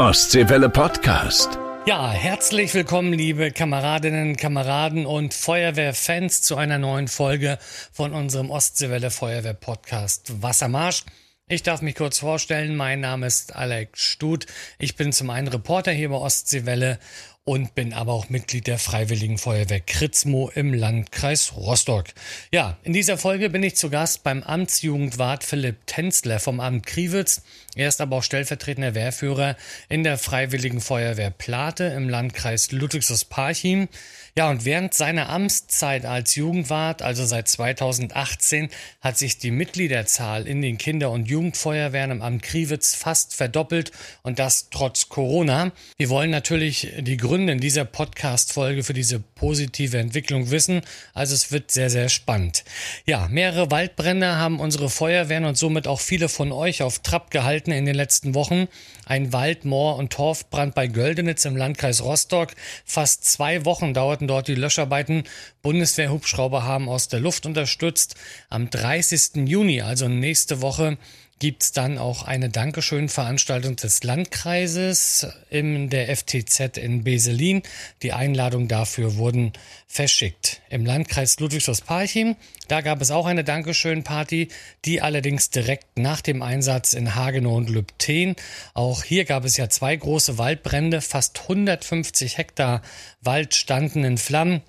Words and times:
Ostseewelle 0.00 0.70
Podcast. 0.70 1.58
Ja, 1.84 2.10
herzlich 2.10 2.72
willkommen, 2.72 3.12
liebe 3.12 3.50
Kameradinnen, 3.50 4.34
Kameraden 4.34 5.04
und 5.04 5.34
Feuerwehrfans 5.34 6.40
zu 6.40 6.56
einer 6.56 6.78
neuen 6.78 7.06
Folge 7.06 7.58
von 7.92 8.14
unserem 8.14 8.50
Ostseewelle 8.50 9.10
Feuerwehr 9.10 9.52
Podcast 9.52 10.40
Wassermarsch. 10.42 11.04
Ich 11.48 11.62
darf 11.62 11.82
mich 11.82 11.96
kurz 11.96 12.20
vorstellen. 12.20 12.76
Mein 12.76 13.00
Name 13.00 13.26
ist 13.26 13.54
Alex 13.54 14.00
Stut. 14.00 14.46
Ich 14.78 14.96
bin 14.96 15.12
zum 15.12 15.28
einen 15.28 15.48
Reporter 15.48 15.92
hier 15.92 16.08
bei 16.08 16.16
Ostseewelle 16.16 16.98
und 17.44 17.74
bin 17.74 17.92
aber 17.92 18.12
auch 18.12 18.28
Mitglied 18.28 18.66
der 18.66 18.78
Freiwilligen 18.78 19.38
Feuerwehr 19.38 19.80
Kritzmo 19.80 20.50
im 20.54 20.74
Landkreis 20.74 21.54
Rostock. 21.56 22.06
Ja, 22.52 22.78
in 22.82 22.92
dieser 22.92 23.18
Folge 23.18 23.50
bin 23.50 23.62
ich 23.62 23.76
zu 23.76 23.90
Gast 23.90 24.22
beim 24.22 24.42
Amtsjugendwart 24.42 25.42
Philipp 25.42 25.86
Tenzler 25.86 26.38
vom 26.38 26.60
Amt 26.60 26.86
Kriwitz. 26.86 27.42
Er 27.74 27.88
ist 27.88 28.00
aber 28.00 28.16
auch 28.16 28.22
stellvertretender 28.22 28.94
Wehrführer 28.94 29.56
in 29.88 30.04
der 30.04 30.18
Freiwilligen 30.18 30.80
Feuerwehr 30.80 31.30
Plate 31.30 31.84
im 31.84 32.08
Landkreis 32.08 32.72
Ludwigshaus-Parchim. 32.72 33.88
Ja, 34.36 34.48
und 34.48 34.64
während 34.64 34.94
seiner 34.94 35.28
Amtszeit 35.28 36.04
als 36.04 36.34
Jugendwart, 36.36 37.02
also 37.02 37.24
seit 37.24 37.48
2018, 37.48 38.68
hat 39.00 39.18
sich 39.18 39.38
die 39.38 39.50
Mitgliederzahl 39.50 40.46
in 40.46 40.62
den 40.62 40.78
Kinder- 40.78 41.10
und 41.10 41.28
Jugendfeuerwehren 41.28 42.12
im 42.12 42.22
Amt 42.22 42.42
Kriwitz 42.42 42.94
fast 42.94 43.34
verdoppelt 43.34 43.90
und 44.22 44.38
das 44.38 44.68
trotz 44.70 45.08
Corona. 45.08 45.72
Wir 45.96 46.10
wollen 46.10 46.30
natürlich 46.30 46.92
die 47.00 47.16
Gründe 47.16 47.52
in 47.52 47.60
dieser 47.60 47.84
Podcast-Folge 47.84 48.84
für 48.84 48.94
diese 48.94 49.18
positive 49.18 49.98
Entwicklung 49.98 50.50
wissen, 50.50 50.82
also 51.12 51.34
es 51.34 51.50
wird 51.50 51.70
sehr, 51.70 51.90
sehr 51.90 52.08
spannend. 52.08 52.64
Ja, 53.06 53.26
mehrere 53.28 53.70
Waldbrände 53.70 54.36
haben 54.36 54.60
unsere 54.60 54.90
Feuerwehren 54.90 55.44
und 55.44 55.56
somit 55.56 55.88
auch 55.88 56.00
viele 56.00 56.28
von 56.28 56.52
euch 56.52 56.82
auf 56.82 57.00
Trab 57.00 57.30
gehalten 57.30 57.72
in 57.72 57.84
den 57.84 57.94
letzten 57.94 58.34
Wochen. 58.34 58.68
Ein 59.06 59.32
Wald-, 59.32 59.64
Moor- 59.64 59.96
und 59.96 60.12
Torfbrand 60.12 60.74
bei 60.74 60.86
Göldenitz 60.86 61.44
im 61.44 61.56
Landkreis 61.56 62.02
Rostock. 62.02 62.50
Fast 62.84 63.24
zwei 63.24 63.64
Wochen 63.64 63.92
dauert 63.92 64.19
starten 64.20 64.28
dort 64.28 64.48
die 64.48 64.54
Löscharbeiten. 64.54 65.24
Bundeswehrhubschrauber 65.62 66.64
haben 66.64 66.88
aus 66.88 67.08
der 67.08 67.20
Luft 67.20 67.46
unterstützt. 67.46 68.16
Am 68.50 68.68
30. 68.68 69.48
Juni, 69.48 69.80
also 69.80 70.08
nächste 70.08 70.60
Woche, 70.60 70.98
gibt 71.40 71.62
es 71.62 71.72
dann 71.72 71.98
auch 71.98 72.22
eine 72.22 72.50
Dankeschön-Veranstaltung 72.50 73.74
des 73.74 74.04
Landkreises 74.04 75.26
in 75.48 75.88
der 75.88 76.14
FTZ 76.14 76.76
in 76.76 77.02
Beselin. 77.02 77.62
Die 78.02 78.12
Einladungen 78.12 78.68
dafür 78.68 79.16
wurden 79.16 79.54
verschickt. 79.86 80.60
Im 80.68 80.84
Landkreis 80.84 81.40
Ludwigshaus-Parchim, 81.40 82.36
da 82.68 82.82
gab 82.82 83.00
es 83.00 83.10
auch 83.10 83.24
eine 83.24 83.42
Dankeschön-Party, 83.42 84.48
die 84.84 85.00
allerdings 85.00 85.48
direkt 85.48 85.98
nach 85.98 86.20
dem 86.20 86.42
Einsatz 86.42 86.92
in 86.92 87.14
Hagenow 87.14 87.56
und 87.56 87.70
Lübten. 87.70 88.36
Auch 88.74 89.02
hier 89.02 89.24
gab 89.24 89.46
es 89.46 89.56
ja 89.56 89.70
zwei 89.70 89.96
große 89.96 90.36
Waldbrände. 90.36 91.00
Fast 91.00 91.40
150 91.40 92.36
Hektar 92.36 92.82
Wald 93.22 93.54
standen 93.54 94.04
in 94.04 94.18
Flammen. 94.18 94.60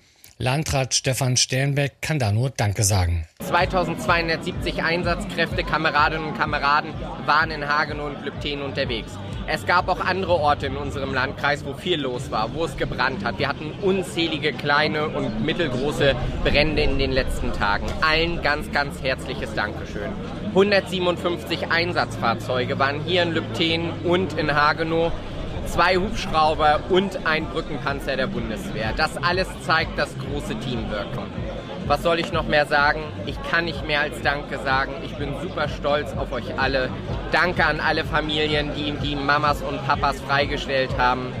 Landrat 0.42 0.92
Stefan 0.92 1.36
Sternbeck 1.36 2.02
kann 2.02 2.18
da 2.18 2.32
nur 2.32 2.50
Danke 2.50 2.82
sagen. 2.82 3.28
2270 3.46 4.82
Einsatzkräfte, 4.82 5.62
Kameradinnen 5.62 6.30
und 6.30 6.36
Kameraden 6.36 6.92
waren 7.26 7.52
in 7.52 7.68
Hagenow 7.68 8.06
und 8.06 8.24
Lübten 8.24 8.60
unterwegs. 8.60 9.12
Es 9.46 9.64
gab 9.66 9.86
auch 9.86 10.00
andere 10.00 10.32
Orte 10.32 10.66
in 10.66 10.76
unserem 10.76 11.14
Landkreis, 11.14 11.64
wo 11.64 11.74
viel 11.74 12.00
los 12.00 12.32
war, 12.32 12.54
wo 12.54 12.64
es 12.64 12.76
gebrannt 12.76 13.24
hat. 13.24 13.38
Wir 13.38 13.48
hatten 13.48 13.70
unzählige 13.82 14.52
kleine 14.52 15.06
und 15.10 15.46
mittelgroße 15.46 16.16
Brände 16.42 16.82
in 16.82 16.98
den 16.98 17.12
letzten 17.12 17.52
Tagen. 17.52 17.86
Allen 18.00 18.42
ganz, 18.42 18.72
ganz 18.72 19.00
herzliches 19.00 19.54
Dankeschön. 19.54 20.10
157 20.48 21.70
Einsatzfahrzeuge 21.70 22.80
waren 22.80 23.04
hier 23.04 23.22
in 23.22 23.30
Lübten 23.30 23.90
und 24.02 24.36
in 24.36 24.52
Hagenow 24.52 25.12
zwei 25.66 25.96
Hubschrauber 25.96 26.80
und 26.90 27.26
ein 27.26 27.46
Brückenpanzer 27.46 28.16
der 28.16 28.26
Bundeswehr. 28.26 28.92
Das 28.96 29.16
alles 29.22 29.48
zeigt 29.62 29.98
das 29.98 30.14
große 30.18 30.54
Teamwirken. 30.60 31.24
Was 31.86 32.02
soll 32.02 32.20
ich 32.20 32.32
noch 32.32 32.46
mehr 32.46 32.66
sagen? 32.66 33.02
Ich 33.26 33.36
kann 33.50 33.64
nicht 33.64 33.86
mehr 33.86 34.00
als 34.00 34.22
Danke 34.22 34.58
sagen. 34.58 34.92
Ich 35.04 35.16
bin 35.16 35.34
super 35.42 35.68
stolz 35.68 36.12
auf 36.16 36.32
euch 36.32 36.58
alle. 36.58 36.90
Danke 37.32 37.64
an 37.66 37.80
alle 37.80 38.04
Familien, 38.04 38.70
die 38.76 38.92
die 38.92 39.16
Mamas 39.16 39.62
und 39.62 39.84
Papas 39.86 40.20
freigestellt 40.20 40.90
haben. 40.96 41.32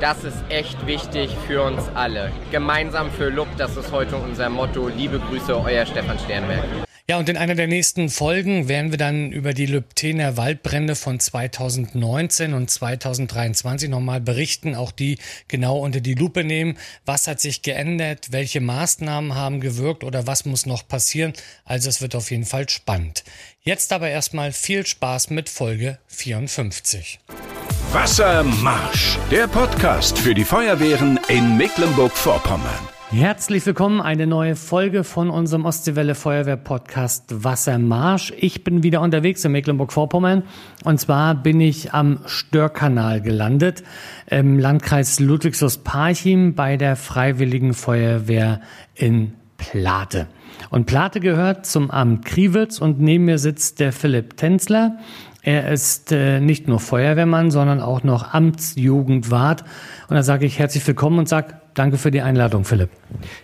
Das 0.00 0.24
ist 0.24 0.42
echt 0.48 0.86
wichtig 0.86 1.36
für 1.46 1.62
uns 1.62 1.88
alle. 1.94 2.32
Gemeinsam 2.50 3.10
für 3.10 3.28
Lub, 3.28 3.48
das 3.56 3.76
ist 3.76 3.92
heute 3.92 4.16
unser 4.16 4.48
Motto. 4.48 4.88
Liebe 4.88 5.20
Grüße, 5.20 5.56
euer 5.56 5.86
Stefan 5.86 6.18
Sternberg. 6.18 6.83
Ja, 7.06 7.18
und 7.18 7.28
in 7.28 7.36
einer 7.36 7.54
der 7.54 7.66
nächsten 7.66 8.08
Folgen 8.08 8.66
werden 8.66 8.90
wir 8.90 8.96
dann 8.96 9.30
über 9.30 9.52
die 9.52 9.66
Lübtener 9.66 10.38
Waldbrände 10.38 10.96
von 10.96 11.20
2019 11.20 12.54
und 12.54 12.70
2023 12.70 13.90
nochmal 13.90 14.22
berichten, 14.22 14.74
auch 14.74 14.90
die 14.90 15.18
genau 15.46 15.80
unter 15.80 16.00
die 16.00 16.14
Lupe 16.14 16.44
nehmen. 16.44 16.78
Was 17.04 17.28
hat 17.28 17.42
sich 17.42 17.60
geändert? 17.60 18.28
Welche 18.32 18.62
Maßnahmen 18.62 19.34
haben 19.34 19.60
gewirkt 19.60 20.02
oder 20.02 20.26
was 20.26 20.46
muss 20.46 20.64
noch 20.64 20.88
passieren? 20.88 21.34
Also 21.66 21.90
es 21.90 22.00
wird 22.00 22.14
auf 22.14 22.30
jeden 22.30 22.46
Fall 22.46 22.70
spannend. 22.70 23.22
Jetzt 23.60 23.92
aber 23.92 24.08
erstmal 24.08 24.52
viel 24.52 24.86
Spaß 24.86 25.28
mit 25.28 25.50
Folge 25.50 25.98
54. 26.06 27.20
Wassermarsch, 27.92 29.18
der 29.30 29.46
Podcast 29.46 30.18
für 30.18 30.34
die 30.34 30.44
Feuerwehren 30.44 31.20
in 31.28 31.58
Mecklenburg-Vorpommern. 31.58 32.93
Herzlich 33.14 33.64
willkommen, 33.64 34.00
eine 34.00 34.26
neue 34.26 34.56
Folge 34.56 35.04
von 35.04 35.30
unserem 35.30 35.66
Ostseewelle 35.66 36.16
Feuerwehr 36.16 36.56
Podcast 36.56 37.44
Wassermarsch. 37.44 38.32
Ich 38.36 38.64
bin 38.64 38.82
wieder 38.82 39.02
unterwegs 39.02 39.44
in 39.44 39.52
Mecklenburg-Vorpommern 39.52 40.42
und 40.82 40.98
zwar 40.98 41.36
bin 41.36 41.60
ich 41.60 41.94
am 41.94 42.18
Störkanal 42.26 43.20
gelandet 43.20 43.84
im 44.26 44.58
Landkreis 44.58 45.20
Ludwigslust-Parchim 45.20 46.56
bei 46.56 46.76
der 46.76 46.96
Freiwilligen 46.96 47.72
Feuerwehr 47.72 48.60
in 48.96 49.34
Plate. 49.58 50.26
Und 50.70 50.86
Plate 50.86 51.20
gehört 51.20 51.66
zum 51.66 51.92
Amt 51.92 52.24
Kriwitz 52.24 52.80
und 52.80 53.00
neben 53.00 53.26
mir 53.26 53.38
sitzt 53.38 53.78
der 53.78 53.92
Philipp 53.92 54.36
Tenzler. 54.36 54.98
Er 55.44 55.70
ist 55.70 56.10
äh, 56.10 56.40
nicht 56.40 56.68
nur 56.68 56.80
Feuerwehrmann, 56.80 57.50
sondern 57.50 57.80
auch 57.80 58.02
noch 58.02 58.32
Amtsjugendwart. 58.32 59.62
Und 60.08 60.16
da 60.16 60.22
sage 60.22 60.46
ich 60.46 60.58
herzlich 60.58 60.86
willkommen 60.86 61.18
und 61.18 61.28
sage 61.28 61.48
danke 61.74 61.98
für 61.98 62.10
die 62.10 62.22
Einladung, 62.22 62.64
Philipp. 62.64 62.88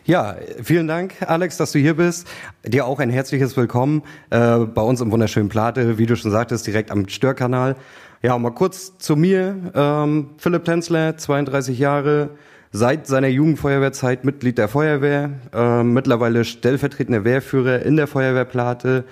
Ja, 0.07 0.37
vielen 0.63 0.89
Dank, 0.89 1.17
Alex, 1.27 1.59
dass 1.59 1.73
du 1.73 1.79
hier 1.79 1.95
bist. 1.95 2.27
Dir 2.67 2.87
auch 2.87 3.01
ein 3.01 3.11
herzliches 3.11 3.55
Willkommen 3.55 4.03
äh, 4.31 4.61
bei 4.61 4.81
uns 4.81 5.03
im 5.03 5.13
wunderschönen 5.13 5.51
Plate, 5.51 5.99
wie 5.99 6.07
du 6.07 6.17
schon 6.17 6.31
sagtest, 6.31 6.67
direkt 6.67 6.91
am 6.91 7.07
Störkanal. 7.07 7.77
Ja, 8.23 8.39
mal 8.39 8.53
kurz 8.53 8.97
zu 8.97 9.15
mir. 9.15 9.57
Ähm, 9.75 10.31
Philipp 10.39 10.65
Tenzler, 10.65 11.19
32 11.19 11.79
Jahre, 11.79 12.31
seit 12.73 13.09
seiner 13.09 13.29
Jugendfeuerwehrzeit 13.29 14.25
Mitglied 14.25 14.57
der 14.57 14.69
Feuerwehr, 14.69 15.33
äh, 15.53 15.83
mittlerweile 15.83 16.47
stellvertretender 16.47 17.25
Wehrführer 17.25 17.83
in 17.83 17.97
der 17.97 18.07
Feuerwehrplate 18.07 19.05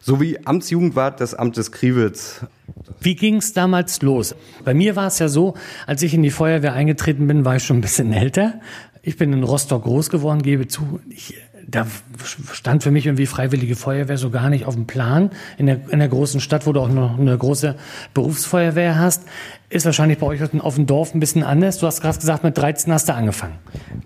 sowie 0.00 0.38
Amtsjugendwart 0.44 1.20
des 1.20 1.34
Amtes 1.34 1.72
Kriwitz. 1.72 2.44
Wie 3.00 3.14
ging 3.14 3.36
es 3.36 3.52
damals 3.52 4.02
los? 4.02 4.34
Bei 4.64 4.74
mir 4.74 4.96
war 4.96 5.06
es 5.06 5.18
ja 5.18 5.28
so, 5.28 5.54
als 5.86 6.02
ich 6.02 6.14
in 6.14 6.22
die 6.22 6.30
Feuerwehr 6.30 6.72
eingetreten 6.72 7.26
bin, 7.26 7.44
war 7.44 7.56
ich 7.56 7.64
schon 7.64 7.78
ein 7.78 7.82
bisschen 7.82 8.12
älter. 8.12 8.60
Ich 9.02 9.16
bin 9.16 9.32
in 9.32 9.42
Rostock 9.42 9.84
groß 9.84 10.10
geworden, 10.10 10.42
gebe 10.42 10.66
zu, 10.66 11.00
ich 11.08 11.34
da 11.68 11.86
stand 12.52 12.82
für 12.82 12.90
mich 12.90 13.06
irgendwie 13.06 13.26
Freiwillige 13.26 13.74
Feuerwehr 13.74 14.18
so 14.18 14.30
gar 14.30 14.50
nicht 14.50 14.66
auf 14.66 14.74
dem 14.74 14.86
Plan. 14.86 15.30
In 15.58 15.66
der, 15.66 15.80
in 15.90 15.98
der 15.98 16.08
großen 16.08 16.40
Stadt, 16.40 16.66
wo 16.66 16.72
du 16.72 16.80
auch 16.80 16.88
noch 16.88 17.18
eine 17.18 17.36
große 17.36 17.74
Berufsfeuerwehr 18.14 18.98
hast, 18.98 19.24
ist 19.68 19.84
wahrscheinlich 19.84 20.18
bei 20.18 20.26
euch 20.26 20.40
auf 20.42 20.74
dem 20.76 20.86
Dorf 20.86 21.12
ein 21.12 21.20
bisschen 21.20 21.42
anders. 21.42 21.78
Du 21.78 21.86
hast 21.86 22.00
gerade 22.00 22.18
gesagt, 22.18 22.44
mit 22.44 22.56
13 22.56 22.92
hast 22.92 23.08
du 23.08 23.14
angefangen. 23.14 23.54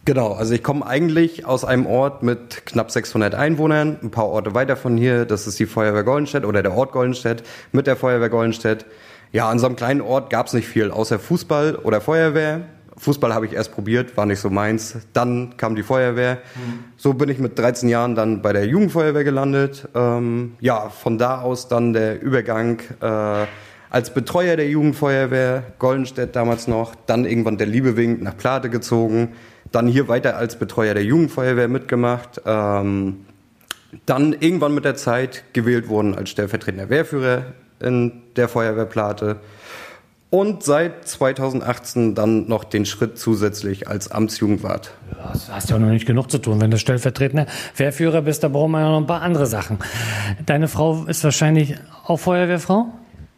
Genau, 0.07 0.33
also 0.33 0.55
ich 0.55 0.63
komme 0.63 0.87
eigentlich 0.87 1.45
aus 1.45 1.65
einem 1.67 1.87
Ort 1.87 2.23
mit 2.23 2.65
knapp 2.65 2.91
600 2.91 3.35
Einwohnern, 3.35 3.99
ein 4.03 4.11
paar 4.11 4.29
Orte 4.29 4.55
weiter 4.55 4.77
von 4.77 4.97
hier. 4.97 5.27
Das 5.27 5.47
ist 5.47 5.59
die 5.59 5.67
Feuerwehr 5.67 6.05
Goldenstedt 6.05 6.47
oder 6.47 6.63
der 6.63 6.75
Ort 6.75 6.93
Goldenstedt 6.93 7.43
mit 7.73 7.87
der 7.87 7.97
Feuerwehr 7.97 8.31
Goldenstedt. 8.31 8.87
Ja, 9.33 9.49
an 9.49 9.59
so 9.59 9.67
einem 9.67 9.77
kleinen 9.77 10.01
Ort 10.01 10.31
gab 10.31 10.47
es 10.47 10.55
nicht 10.55 10.67
viel, 10.67 10.91
außer 10.91 11.19
Fußball 11.19 11.77
oder 11.77 12.01
Feuerwehr. 12.01 12.63
Fußball 13.01 13.33
habe 13.33 13.47
ich 13.47 13.55
erst 13.55 13.73
probiert, 13.73 14.19
war 14.19 14.27
nicht 14.27 14.41
so 14.41 14.51
meins. 14.51 14.99
Dann 15.15 15.57
kam 15.57 15.75
die 15.75 15.83
Feuerwehr. 15.83 16.39
So 16.99 17.15
bin 17.15 17.31
ich 17.31 17.39
mit 17.39 17.59
13 17.59 17.89
Jahren 17.89 18.15
dann 18.15 18.43
bei 18.43 18.53
der 18.53 18.67
Jugendfeuerwehr 18.67 19.25
gelandet. 19.25 19.89
Ähm, 19.95 20.53
ja, 20.61 20.91
von 20.91 21.17
da 21.17 21.41
aus 21.41 21.69
dann 21.69 21.95
der 21.95 22.21
Übergang 22.21 22.81
äh, 23.01 23.47
als 23.89 24.13
Betreuer 24.13 24.57
der 24.57 24.69
Jugendfeuerwehr, 24.69 25.63
Goldenstedt 25.79 26.37
damals 26.37 26.69
noch, 26.69 26.95
dann 27.07 27.25
irgendwann 27.25 27.57
der 27.57 27.69
Liebewink 27.69 28.21
nach 28.21 28.37
Plate 28.37 28.69
gezogen, 28.69 29.31
dann 29.73 29.89
hier 29.89 30.09
weiter 30.09 30.37
als 30.37 30.57
Betreuer 30.57 30.93
der 30.93 31.05
Jugendfeuerwehr 31.05 31.69
mitgemacht. 31.69 32.43
Ähm, 32.45 33.25
dann 34.05 34.35
irgendwann 34.35 34.75
mit 34.75 34.85
der 34.85 34.95
Zeit 34.95 35.45
gewählt 35.55 35.89
worden 35.89 36.15
als 36.15 36.29
stellvertretender 36.29 36.91
Wehrführer 36.91 37.47
in 37.81 38.13
der 38.37 38.49
Feuerwehrplate 38.49 39.41
und 40.31 40.63
seit 40.63 41.07
2018 41.09 42.15
dann 42.15 42.49
noch 42.49 42.63
den 42.63 42.87
Schritt 42.87 43.19
zusätzlich 43.19 43.89
als 43.89 44.11
Amtsjugendwart. 44.11 44.93
Ja, 45.11 45.31
das 45.33 45.51
hast 45.53 45.71
ja 45.71 45.77
auch 45.77 45.81
noch 45.81 45.89
nicht 45.89 46.07
genug 46.07 46.31
zu 46.31 46.39
tun. 46.39 46.61
Wenn 46.61 46.71
du 46.71 46.79
stellvertretender 46.79 47.47
Wehrführer 47.77 48.23
bist, 48.23 48.45
da 48.45 48.49
brauchen 48.49 48.71
wir 48.71 48.81
ja 48.81 48.91
noch 48.91 48.99
ein 49.01 49.07
paar 49.07 49.23
andere 49.23 49.47
Sachen. 49.47 49.79
Deine 50.47 50.69
Frau 50.69 51.05
ist 51.05 51.25
wahrscheinlich 51.25 51.75
auch 52.07 52.19
Feuerwehrfrau? 52.19 52.87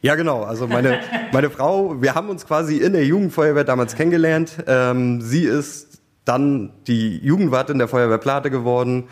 Ja, 0.02 0.16
genau. 0.16 0.42
Also 0.42 0.66
meine, 0.66 0.98
meine 1.32 1.48
Frau, 1.48 2.02
wir 2.02 2.14
haben 2.14 2.28
uns 2.28 2.46
quasi 2.46 2.76
in 2.76 2.92
der 2.92 3.06
Jugendfeuerwehr 3.06 3.64
damals 3.64 3.94
kennengelernt. 3.94 4.56
Ähm, 4.66 5.20
sie 5.22 5.44
ist 5.44 6.00
dann 6.24 6.70
die 6.86 7.18
Jugendwartin 7.18 7.78
der 7.78 7.88
Feuerwehr 7.88 8.18
Plate 8.18 8.50
geworden. 8.50 9.04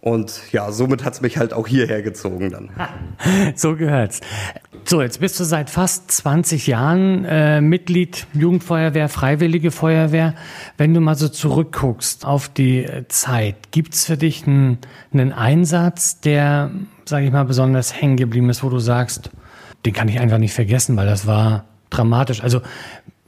Und 0.00 0.40
ja, 0.50 0.72
somit 0.72 1.04
hat's 1.04 1.20
mich 1.20 1.36
halt 1.36 1.52
auch 1.52 1.66
hierher 1.66 2.00
gezogen 2.00 2.50
dann. 2.50 2.70
so 3.54 3.76
gehört's. 3.76 4.20
So, 4.84 5.02
jetzt 5.02 5.20
bist 5.20 5.38
du 5.38 5.44
seit 5.44 5.68
fast 5.68 6.10
20 6.10 6.66
Jahren 6.66 7.26
äh, 7.26 7.60
Mitglied 7.60 8.26
Jugendfeuerwehr, 8.32 9.10
Freiwillige 9.10 9.70
Feuerwehr. 9.70 10.34
Wenn 10.78 10.94
du 10.94 11.00
mal 11.00 11.16
so 11.16 11.28
zurückguckst 11.28 12.24
auf 12.24 12.48
die 12.48 12.88
Zeit, 13.08 13.72
gibt's 13.72 14.06
für 14.06 14.16
dich 14.16 14.46
einen, 14.46 14.78
einen 15.12 15.32
Einsatz, 15.32 16.20
der, 16.20 16.70
sage 17.04 17.26
ich 17.26 17.32
mal, 17.32 17.44
besonders 17.44 18.00
hängen 18.00 18.16
geblieben 18.16 18.48
ist, 18.48 18.64
wo 18.64 18.70
du 18.70 18.78
sagst, 18.78 19.30
den 19.84 19.92
kann 19.92 20.08
ich 20.08 20.18
einfach 20.18 20.38
nicht 20.38 20.54
vergessen, 20.54 20.96
weil 20.96 21.06
das 21.06 21.26
war 21.26 21.66
dramatisch. 21.90 22.42
Also 22.42 22.62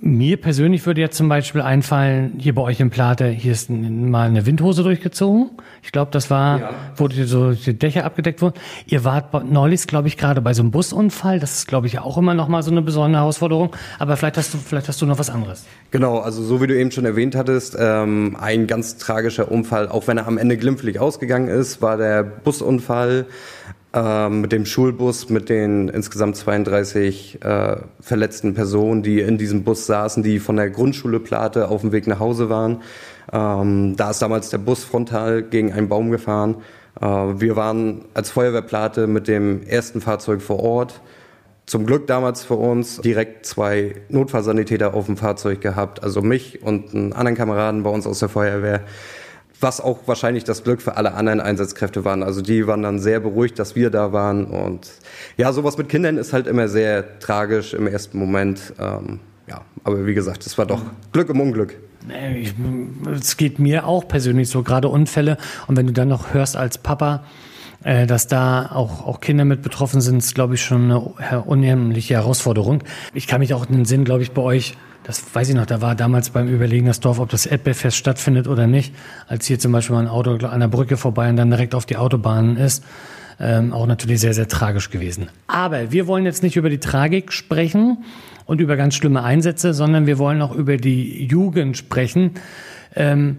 mir 0.04 0.36
persönlich 0.36 0.84
würde 0.84 1.00
jetzt 1.00 1.16
zum 1.16 1.28
Beispiel 1.28 1.60
einfallen, 1.60 2.32
hier 2.36 2.56
bei 2.56 2.62
euch 2.62 2.80
im 2.80 2.90
Plate, 2.90 3.28
hier 3.28 3.52
ist 3.52 3.70
mal 3.70 4.28
eine 4.28 4.44
Windhose 4.46 4.82
durchgezogen. 4.82 5.50
Ich 5.80 5.92
glaube, 5.92 6.10
das 6.10 6.28
war, 6.28 6.58
ja. 6.58 6.70
wo 6.96 7.06
die, 7.06 7.22
so 7.22 7.52
die 7.52 7.78
Dächer 7.78 8.04
abgedeckt 8.04 8.42
wurden. 8.42 8.56
Ihr 8.86 9.04
wart 9.04 9.32
neulich, 9.48 9.86
glaube 9.86 10.08
ich, 10.08 10.16
gerade 10.16 10.40
bei 10.40 10.54
so 10.54 10.62
einem 10.62 10.72
Busunfall. 10.72 11.38
Das 11.38 11.52
ist, 11.58 11.68
glaube 11.68 11.86
ich, 11.86 12.00
auch 12.00 12.18
immer 12.18 12.34
noch 12.34 12.48
mal 12.48 12.64
so 12.64 12.72
eine 12.72 12.82
besondere 12.82 13.20
Herausforderung. 13.20 13.76
Aber 14.00 14.16
vielleicht 14.16 14.38
hast 14.38 14.52
du, 14.52 14.58
vielleicht 14.58 14.88
hast 14.88 15.00
du 15.00 15.06
noch 15.06 15.20
was 15.20 15.30
anderes. 15.30 15.66
Genau, 15.92 16.18
also 16.18 16.42
so 16.42 16.60
wie 16.60 16.66
du 16.66 16.76
eben 16.76 16.90
schon 16.90 17.04
erwähnt 17.04 17.36
hattest, 17.36 17.76
ähm, 17.78 18.36
ein 18.40 18.66
ganz 18.66 18.96
tragischer 18.96 19.52
Unfall. 19.52 19.88
Auch 19.88 20.08
wenn 20.08 20.18
er 20.18 20.26
am 20.26 20.36
Ende 20.36 20.56
glimpflich 20.56 20.98
ausgegangen 20.98 21.46
ist, 21.46 21.80
war 21.80 21.96
der 21.96 22.24
Busunfall 22.24 23.26
mit 23.94 24.52
dem 24.52 24.64
Schulbus, 24.64 25.28
mit 25.28 25.50
den 25.50 25.88
insgesamt 25.88 26.36
32 26.36 27.44
äh, 27.44 27.76
verletzten 28.00 28.54
Personen, 28.54 29.02
die 29.02 29.20
in 29.20 29.36
diesem 29.36 29.64
Bus 29.64 29.84
saßen, 29.84 30.22
die 30.22 30.38
von 30.38 30.56
der 30.56 30.70
Grundschule 30.70 31.20
Plate 31.20 31.68
auf 31.68 31.82
dem 31.82 31.92
Weg 31.92 32.06
nach 32.06 32.18
Hause 32.18 32.48
waren. 32.48 32.80
Ähm, 33.30 33.94
da 33.96 34.10
ist 34.10 34.22
damals 34.22 34.48
der 34.48 34.58
Bus 34.58 34.82
frontal 34.82 35.42
gegen 35.42 35.72
einen 35.72 35.90
Baum 35.90 36.10
gefahren. 36.10 36.56
Äh, 37.00 37.06
wir 37.06 37.54
waren 37.54 38.06
als 38.14 38.30
Feuerwehrplate 38.30 39.06
mit 39.06 39.28
dem 39.28 39.62
ersten 39.62 40.00
Fahrzeug 40.00 40.40
vor 40.40 40.60
Ort. 40.60 41.02
Zum 41.66 41.86
Glück 41.86 42.06
damals 42.06 42.44
für 42.44 42.54
uns 42.54 43.00
direkt 43.00 43.46
zwei 43.46 43.94
Notfallsanitäter 44.08 44.94
auf 44.94 45.06
dem 45.06 45.16
Fahrzeug 45.16 45.60
gehabt, 45.60 46.02
also 46.02 46.20
mich 46.20 46.62
und 46.62 46.94
einen 46.94 47.12
anderen 47.12 47.36
Kameraden 47.36 47.82
bei 47.82 47.90
uns 47.90 48.06
aus 48.06 48.18
der 48.18 48.28
Feuerwehr 48.28 48.80
was 49.62 49.80
auch 49.80 50.00
wahrscheinlich 50.06 50.44
das 50.44 50.64
Glück 50.64 50.82
für 50.82 50.96
alle 50.96 51.14
anderen 51.14 51.40
Einsatzkräfte 51.40 52.04
waren. 52.04 52.22
Also 52.22 52.42
die 52.42 52.66
waren 52.66 52.82
dann 52.82 52.98
sehr 52.98 53.20
beruhigt, 53.20 53.58
dass 53.58 53.76
wir 53.76 53.90
da 53.90 54.12
waren. 54.12 54.44
Und 54.44 54.90
ja, 55.36 55.52
sowas 55.52 55.78
mit 55.78 55.88
Kindern 55.88 56.16
ist 56.18 56.32
halt 56.32 56.46
immer 56.46 56.68
sehr 56.68 57.18
tragisch 57.20 57.74
im 57.74 57.86
ersten 57.86 58.18
Moment. 58.18 58.74
Ähm, 58.78 59.20
ja, 59.46 59.62
aber 59.84 60.06
wie 60.06 60.14
gesagt, 60.14 60.46
es 60.46 60.56
war 60.58 60.66
doch 60.66 60.82
Glück 61.12 61.28
im 61.30 61.40
Unglück. 61.40 61.76
Es 63.12 63.36
geht 63.36 63.58
mir 63.58 63.86
auch 63.86 64.08
persönlich 64.08 64.48
so, 64.48 64.62
gerade 64.62 64.88
Unfälle. 64.88 65.36
Und 65.68 65.76
wenn 65.76 65.86
du 65.86 65.92
dann 65.92 66.08
noch 66.08 66.34
hörst 66.34 66.56
als 66.56 66.78
Papa, 66.78 67.24
äh, 67.84 68.06
dass 68.06 68.26
da 68.26 68.70
auch, 68.72 69.06
auch 69.06 69.20
Kinder 69.20 69.44
mit 69.44 69.62
betroffen 69.62 70.00
sind, 70.00 70.18
ist, 70.18 70.34
glaube 70.34 70.54
ich, 70.54 70.62
schon 70.62 70.84
eine 70.90 71.42
unheimliche 71.42 72.14
Herausforderung. 72.14 72.82
Ich 73.14 73.26
kann 73.26 73.40
mich 73.40 73.54
auch 73.54 73.68
in 73.68 73.76
den 73.76 73.84
Sinn, 73.84 74.04
glaube 74.04 74.22
ich, 74.22 74.32
bei 74.32 74.42
euch 74.42 74.76
das 75.04 75.34
weiß 75.34 75.48
ich 75.48 75.54
noch, 75.54 75.66
da 75.66 75.80
war 75.80 75.94
damals 75.94 76.30
beim 76.30 76.48
Überlegen 76.48 76.86
das 76.86 77.00
Dorf, 77.00 77.18
ob 77.18 77.30
das 77.30 77.46
Erdbeerfest 77.46 77.96
stattfindet 77.96 78.46
oder 78.46 78.66
nicht, 78.66 78.94
als 79.26 79.46
hier 79.46 79.58
zum 79.58 79.72
Beispiel 79.72 79.96
mal 79.96 80.02
ein 80.02 80.08
Auto 80.08 80.46
an 80.46 80.60
der 80.60 80.68
Brücke 80.68 80.96
vorbei 80.96 81.28
und 81.28 81.36
dann 81.36 81.50
direkt 81.50 81.74
auf 81.74 81.86
die 81.86 81.96
Autobahn 81.96 82.56
ist. 82.56 82.84
Ähm, 83.40 83.72
auch 83.72 83.86
natürlich 83.86 84.20
sehr, 84.20 84.34
sehr 84.34 84.46
tragisch 84.46 84.90
gewesen. 84.90 85.28
Aber 85.48 85.90
wir 85.90 86.06
wollen 86.06 86.24
jetzt 86.24 86.44
nicht 86.44 86.56
über 86.56 86.70
die 86.70 86.78
Tragik 86.78 87.32
sprechen 87.32 88.04
und 88.46 88.60
über 88.60 88.76
ganz 88.76 88.94
schlimme 88.94 89.24
Einsätze, 89.24 89.74
sondern 89.74 90.06
wir 90.06 90.18
wollen 90.18 90.40
auch 90.42 90.54
über 90.54 90.76
die 90.76 91.26
Jugend 91.26 91.76
sprechen. 91.76 92.34
Ähm, 92.94 93.38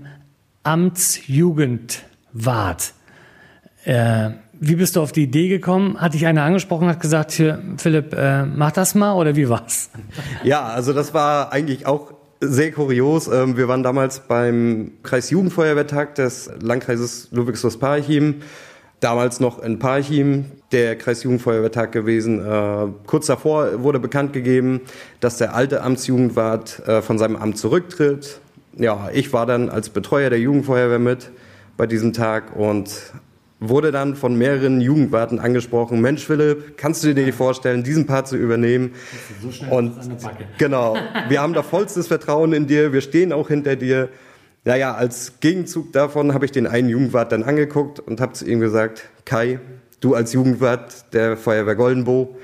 Amtsjugendwart. 0.63 2.93
Äh, 3.85 4.31
wie 4.65 4.75
bist 4.75 4.95
du 4.95 5.01
auf 5.01 5.11
die 5.11 5.23
Idee 5.23 5.49
gekommen? 5.49 5.99
Hat 5.99 6.13
dich 6.13 6.25
einer 6.25 6.43
angesprochen, 6.43 6.87
hat 6.87 7.01
gesagt, 7.01 7.31
hier, 7.33 7.61
Philipp, 7.77 8.13
äh, 8.13 8.45
mach 8.45 8.71
das 8.71 8.95
mal 8.95 9.13
oder 9.13 9.35
wie 9.35 9.49
war's? 9.49 9.89
Ja, 10.43 10.63
also 10.63 10.93
das 10.93 11.13
war 11.13 11.51
eigentlich 11.51 11.85
auch 11.85 12.13
sehr 12.39 12.71
kurios. 12.71 13.27
Ähm, 13.27 13.57
wir 13.57 13.67
waren 13.67 13.83
damals 13.83 14.21
beim 14.21 14.91
Kreisjugendfeuerwehrtag 15.03 16.15
des 16.15 16.49
Landkreises 16.61 17.27
Ludwigsburg-Parchim, 17.31 18.41
damals 19.01 19.41
noch 19.41 19.61
in 19.61 19.79
Parchim, 19.79 20.45
der 20.71 20.97
Kreisjugendfeuerwehrtag 20.97 21.91
gewesen. 21.91 22.39
Äh, 22.39 22.87
kurz 23.05 23.27
davor 23.27 23.83
wurde 23.83 23.99
bekannt 23.99 24.31
gegeben, 24.31 24.81
dass 25.19 25.37
der 25.37 25.55
alte 25.55 25.81
Amtsjugendwart 25.81 26.87
äh, 26.87 27.01
von 27.01 27.17
seinem 27.17 27.35
Amt 27.35 27.57
zurücktritt. 27.57 28.39
Ja, 28.77 29.09
ich 29.13 29.33
war 29.33 29.45
dann 29.45 29.69
als 29.69 29.89
Betreuer 29.89 30.29
der 30.29 30.39
Jugendfeuerwehr 30.39 30.99
mit 30.99 31.31
bei 31.75 31.85
diesem 31.85 32.13
Tag 32.13 32.55
und 32.55 33.13
wurde 33.59 33.91
dann 33.91 34.15
von 34.15 34.37
mehreren 34.37 34.81
Jugendwarten 34.81 35.39
angesprochen, 35.39 36.01
Mensch 36.01 36.25
Philipp, 36.25 36.77
kannst 36.77 37.03
du 37.03 37.13
dir 37.13 37.33
vorstellen, 37.33 37.83
diesen 37.83 38.05
Part 38.05 38.27
zu 38.27 38.35
übernehmen? 38.35 38.91
So 39.41 39.65
und 39.73 39.93
genau, 40.57 40.97
wir 41.29 41.41
haben 41.41 41.53
da 41.53 41.63
vollstes 41.63 42.07
Vertrauen 42.07 42.53
in 42.53 42.67
dir, 42.67 42.93
wir 42.93 43.01
stehen 43.01 43.31
auch 43.31 43.47
hinter 43.47 43.75
dir. 43.75 44.09
Naja, 44.65 44.93
als 44.93 45.39
Gegenzug 45.39 45.91
davon 45.91 46.33
habe 46.33 46.45
ich 46.45 46.51
den 46.51 46.67
einen 46.67 46.89
Jugendwart 46.89 47.31
dann 47.31 47.43
angeguckt 47.43 47.99
und 47.99 48.21
habe 48.21 48.33
zu 48.33 48.45
ihm 48.45 48.59
gesagt, 48.59 49.09
Kai, 49.25 49.59
du 49.99 50.15
als 50.15 50.33
Jugendwart 50.33 51.13
der 51.13 51.37
Feuerwehr 51.37 51.75
Goldenbo, 51.75 52.37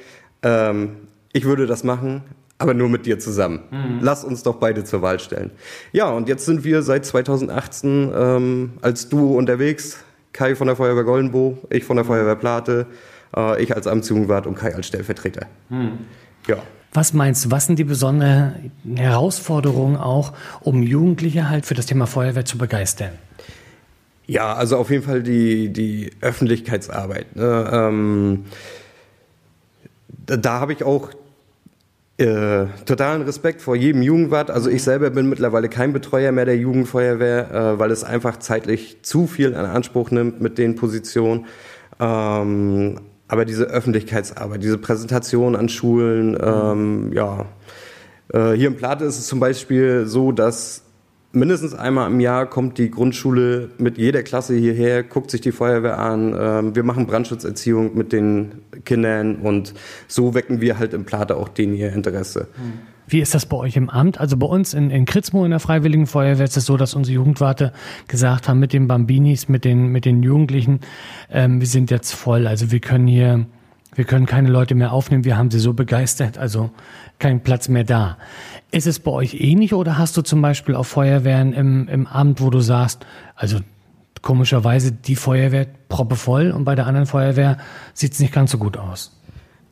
ähm, 0.44 0.98
ich 1.32 1.46
würde 1.46 1.66
das 1.66 1.84
machen, 1.84 2.24
aber 2.58 2.74
nur 2.74 2.90
mit 2.90 3.06
dir 3.06 3.20
zusammen. 3.20 3.62
Mhm. 3.72 4.00
Lass 4.02 4.24
uns 4.24 4.44
doch 4.44 4.56
beide 4.58 4.84
zur 4.84 5.02
Wahl 5.02 5.20
stellen. 5.20 5.52
Ja, 5.94 6.10
und 6.10 6.28
jetzt 6.28 6.46
sind 6.46 6.64
wir 6.64 6.82
seit 6.82 7.06
2018 7.06 8.12
ähm, 8.14 8.74
als 8.82 9.08
Duo 9.10 9.38
unterwegs, 9.38 9.98
Kai 10.34 10.56
von 10.56 10.68
der 10.68 10.76
Feuerwehr 10.76 11.04
Goldenbo, 11.04 11.58
ich 11.70 11.84
von 11.84 11.96
der 11.96 12.06
Feuerwehr 12.06 12.36
Plate, 12.36 12.88
äh, 13.36 13.62
ich 13.62 13.76
als 13.76 13.88
Amtsjugendwart 13.88 14.48
und 14.48 14.56
Kai 14.56 14.76
als 14.76 14.88
Stellvertreter. 14.88 15.48
Hm. 15.70 16.00
Ja. 16.48 16.58
Was 16.94 17.14
meinst 17.14 17.46
du, 17.46 17.52
was 17.52 17.68
sind 17.68 17.78
die 17.78 17.84
besonderen 17.84 18.72
Herausforderungen 18.96 19.96
auch, 19.96 20.34
um 20.62 20.82
Jugendliche 20.82 21.48
halt 21.50 21.66
für 21.66 21.76
das 21.76 21.86
Thema 21.86 22.08
Feuerwehr 22.08 22.46
zu 22.46 22.58
begeistern? 22.58 23.12
Ja, 24.26 24.54
also 24.54 24.78
auf 24.78 24.90
jeden 24.90 25.04
Fall 25.04 25.22
die, 25.24 25.70
die 25.74 26.12
Öffentlichkeitsarbeit. 26.22 27.36
Ne? 27.36 27.70
Ähm, 27.72 28.46
da, 30.26 30.38
da 30.38 30.60
habe 30.60 30.74
ich 30.74 30.84
auch 30.84 31.10
äh, 32.20 32.68
totalen 32.86 33.22
Respekt 33.22 33.62
vor 33.62 33.76
jedem 33.76 34.02
Jugendwart. 34.02 34.52
Also 34.52 34.70
ich 34.70 34.84
selber 34.84 35.10
bin 35.10 35.30
mittlerweile 35.30 35.70
kein 35.70 35.94
Betreuer 35.94 36.32
mehr 36.32 36.46
der 36.46 36.58
Jugendfeuerwehr, 36.58 37.52
äh, 37.52 37.80
weil 37.80 37.92
es 37.92 38.04
einfach 38.04 38.38
zeitlich 38.38 39.04
zu 39.04 39.26
viel 39.26 39.50
in 39.50 39.56
Anspruch 39.56 40.12
nimmt 40.12 40.42
mit 40.42 40.58
den 40.58 40.76
Positionen. 40.76 41.46
Ähm, 42.00 43.00
aber 43.30 43.46
diese 43.46 43.66
Öffentlichkeitsarbeit, 43.66 44.64
diese 44.64 44.78
Präsentation 44.78 45.56
an 45.56 45.70
Schulen, 45.70 46.38
ähm, 46.42 47.12
ja. 47.14 47.46
Äh, 48.34 48.52
hier 48.52 48.68
in 48.68 48.76
Plate 48.76 49.06
ist 49.06 49.20
es 49.20 49.28
zum 49.28 49.40
Beispiel 49.40 50.06
so, 50.06 50.32
dass 50.32 50.84
mindestens 51.32 51.74
einmal 51.74 52.12
im 52.12 52.20
Jahr 52.20 52.46
kommt 52.46 52.78
die 52.78 52.90
Grundschule 52.90 53.70
mit 53.78 53.98
jeder 53.98 54.24
Klasse 54.24 54.56
hierher, 54.56 55.04
guckt 55.04 55.32
sich 55.32 55.42
die 55.42 55.52
Feuerwehr 55.52 56.00
an. 56.00 56.36
Ähm, 56.38 56.76
wir 56.76 56.84
machen 56.84 57.08
Brandschutzerziehung 57.08 57.96
mit 57.96 58.12
den 58.12 58.64
Kindern 58.86 59.38
und 59.38 59.74
so 60.08 60.34
wecken 60.34 60.62
wir 60.62 60.80
halt 60.80 60.94
im 60.94 61.06
Plate 61.06 61.38
auch 61.38 61.50
denen 61.50 61.76
ihr 61.76 61.94
Interesse. 61.94 62.48
Wie 63.08 63.22
ist 63.22 63.34
das 63.34 63.48
bei 63.48 63.58
euch 63.58 63.76
im 63.76 63.90
Amt? 63.90 64.20
Also 64.20 64.38
bei 64.38 64.46
uns 64.46 64.76
in, 64.76 64.92
in 64.92 65.06
Kritzmo 65.06 65.44
in 65.44 65.50
der 65.50 65.60
Freiwilligen 65.60 66.06
Feuerwehr 66.06 66.46
ist 66.46 66.58
es 66.58 66.66
so, 66.66 66.78
dass 66.78 66.94
unsere 66.94 67.16
Jugendwarte 67.16 67.74
gesagt 68.08 68.48
haben, 68.48 68.60
mit 68.60 68.72
den 68.72 68.88
Bambinis, 68.88 69.50
mit 69.50 69.66
den, 69.66 69.88
mit 69.88 70.06
den 70.06 70.22
Jugendlichen, 70.22 70.82
ähm, 71.32 71.60
wir 71.60 71.68
sind 71.68 71.90
jetzt 71.90 72.14
voll. 72.14 72.46
Also 72.46 72.72
wir 72.72 72.80
können 72.80 73.08
hier, 73.08 73.48
wir 73.96 74.06
können 74.06 74.26
keine 74.26 74.50
Leute 74.50 74.76
mehr 74.76 74.94
aufnehmen. 74.94 75.24
Wir 75.24 75.38
haben 75.38 75.52
sie 75.52 75.60
so 75.60 75.74
begeistert. 75.74 76.38
Also 76.38 76.72
kein 77.18 77.42
Platz 77.42 77.68
mehr 77.68 77.84
da. 77.84 78.18
Ist 78.72 78.88
es 78.88 79.00
bei 79.00 79.12
euch 79.12 79.36
ähnlich 79.42 79.74
oder 79.74 79.98
hast 79.98 80.16
du 80.16 80.22
zum 80.22 80.42
Beispiel 80.42 80.76
auf 80.76 80.88
Feuerwehren 80.88 81.54
im, 81.54 81.88
im 81.88 82.08
Amt, 82.08 82.42
wo 82.42 82.50
du 82.50 82.60
sagst, 82.60 83.06
also 83.36 83.60
komischerweise 84.22 84.92
die 84.92 85.16
Feuerwehr 85.16 85.66
proppevoll 85.88 86.52
und 86.52 86.66
bei 86.66 86.76
der 86.76 86.86
anderen 86.88 87.08
Feuerwehr 87.08 87.58
sieht 87.94 88.14
es 88.14 88.20
nicht 88.20 88.34
ganz 88.34 88.52
so 88.52 88.58
gut 88.58 88.78
aus? 88.78 89.20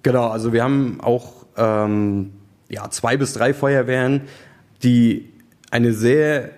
Genau, 0.04 0.28
also 0.28 0.54
wir 0.54 0.64
haben 0.64 1.00
auch 1.02 1.46
ähm, 1.58 2.32
ja, 2.70 2.90
zwei 2.90 3.18
bis 3.18 3.34
drei 3.34 3.54
Feuerwehren, 3.54 4.22
die 4.84 5.34
eine 5.70 5.94
sehr 5.94 6.52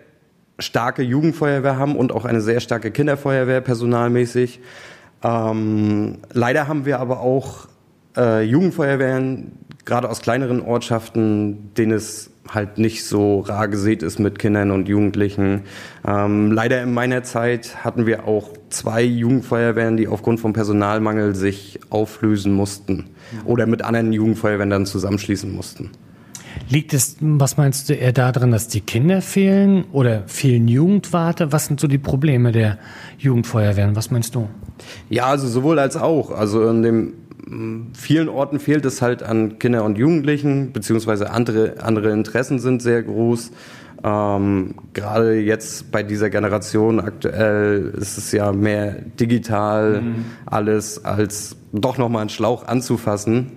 starke 0.60 1.01
Jugendfeuerwehr 1.01 1.78
haben 1.78 1.96
und 1.96 2.12
auch 2.12 2.25
eine 2.25 2.42
sehr 2.42 2.60
starke 2.60 2.92
Kinderfeuerwehr 2.92 3.62
personalmäßig. 3.62 4.60
Ähm, 5.24 6.20
leider 6.32 6.68
haben 6.68 6.86
wir 6.86 7.00
aber 7.00 7.20
auch 7.20 7.68
äh, 8.16 8.44
Jugendfeuerwehren, 8.44 9.52
gerade 9.86 10.10
aus 10.10 10.22
kleineren 10.22 10.62
Ortschaften, 10.62 11.74
denen 11.76 11.94
es 11.94 12.32
halt 12.54 12.78
nicht 12.78 13.06
so 13.06 13.42
rar 13.42 13.68
gesät 13.68 14.02
ist 14.04 14.20
mit 14.20 14.40
Kindern 14.40 14.72
und 14.72 14.88
Jugendlichen. 14.88 15.64
Ähm, 16.08 16.52
leider 16.52 16.82
in 16.82 16.94
meiner 16.94 17.24
Zeit 17.24 17.84
hatten 17.84 18.06
wir 18.06 18.28
auch 18.28 18.54
zwei 18.70 19.04
Jugendfeuerwehren, 19.04 19.98
die 19.98 20.08
aufgrund 20.08 20.40
von 20.40 20.54
Personalmangel 20.54 21.36
sich 21.36 21.80
auflösen 21.90 22.54
mussten 22.54 23.10
oder 23.46 23.68
mit 23.68 23.84
anderen 23.84 24.14
Jugendfeuerwehren 24.14 24.70
dann 24.70 24.86
zusammenschließen 24.86 25.54
mussten. 25.54 25.92
Liegt 26.70 26.94
es, 26.94 27.18
was 27.22 27.58
meinst 27.58 27.89
du, 27.89 27.94
eher 27.94 28.12
daran, 28.12 28.51
dass 28.51 28.68
die 28.68 28.82
Kinder 28.82 29.22
fehlen 29.22 29.86
oder 29.92 30.24
fehlen 30.28 30.68
Jugendwarte? 30.68 31.51
Was 31.51 31.68
sind 31.68 31.80
so 31.80 31.88
die 31.88 31.98
Probleme 31.98 32.51
der 32.51 32.78
Jugendfeuerwehren? 33.18 33.96
Was 33.96 34.12
meinst 34.12 34.36
du? 34.36 34.50
Ja, 35.10 35.25
also 35.28 35.48
sowohl 35.48 35.80
als 35.80 35.98
auch. 35.98 36.32
Also 36.32 36.68
in 36.70 36.84
den 36.84 37.13
vielen 37.94 38.30
Orten 38.30 38.60
fehlt 38.60 38.86
es 38.86 39.01
halt 39.01 39.24
an 39.24 39.60
Kinder 39.60 39.84
und 39.84 39.98
Jugendlichen, 39.98 40.72
beziehungsweise 40.72 41.32
andere, 41.32 41.82
andere 41.82 42.12
Interessen 42.12 42.60
sind 42.60 42.82
sehr 42.82 43.04
groß. 43.04 43.51
Ähm, 44.04 44.75
gerade 44.94 45.39
jetzt 45.39 45.92
bei 45.92 46.04
dieser 46.04 46.30
Generation 46.30 47.00
aktuell 47.00 47.94
ist 47.98 48.18
es 48.18 48.32
ja 48.32 48.51
mehr 48.51 49.01
digital 49.20 50.01
mhm. 50.01 50.25
alles 50.46 51.04
als 51.04 51.58
doch 51.74 51.98
nochmal 51.98 52.22
einen 52.22 52.30
Schlauch 52.30 52.66
anzufassen 52.68 53.54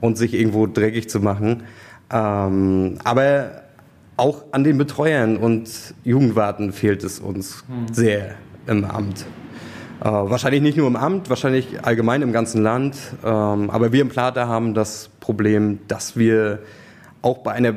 und 0.00 0.18
sich 0.18 0.34
irgendwo 0.34 0.66
dreckig 0.66 1.08
zu 1.08 1.20
machen. 1.20 1.62
Ähm, 2.10 2.98
aber 3.04 3.62
auch 4.16 4.44
an 4.52 4.64
den 4.64 4.78
Betreuern 4.78 5.36
und 5.36 5.94
Jugendwarten 6.04 6.72
fehlt 6.72 7.04
es 7.04 7.18
uns 7.18 7.64
mhm. 7.68 7.92
sehr 7.92 8.34
im 8.66 8.84
Amt. 8.84 9.26
Äh, 10.00 10.04
wahrscheinlich 10.04 10.62
nicht 10.62 10.76
nur 10.76 10.86
im 10.86 10.96
Amt, 10.96 11.30
wahrscheinlich 11.30 11.84
allgemein 11.84 12.22
im 12.22 12.32
ganzen 12.32 12.62
Land. 12.62 12.96
Ähm, 13.24 13.70
aber 13.70 13.92
wir 13.92 14.02
im 14.02 14.08
Plata 14.08 14.46
haben 14.46 14.74
das 14.74 15.10
Problem, 15.20 15.80
dass 15.88 16.16
wir 16.16 16.60
auch 17.22 17.38
bei 17.38 17.52
einer 17.52 17.74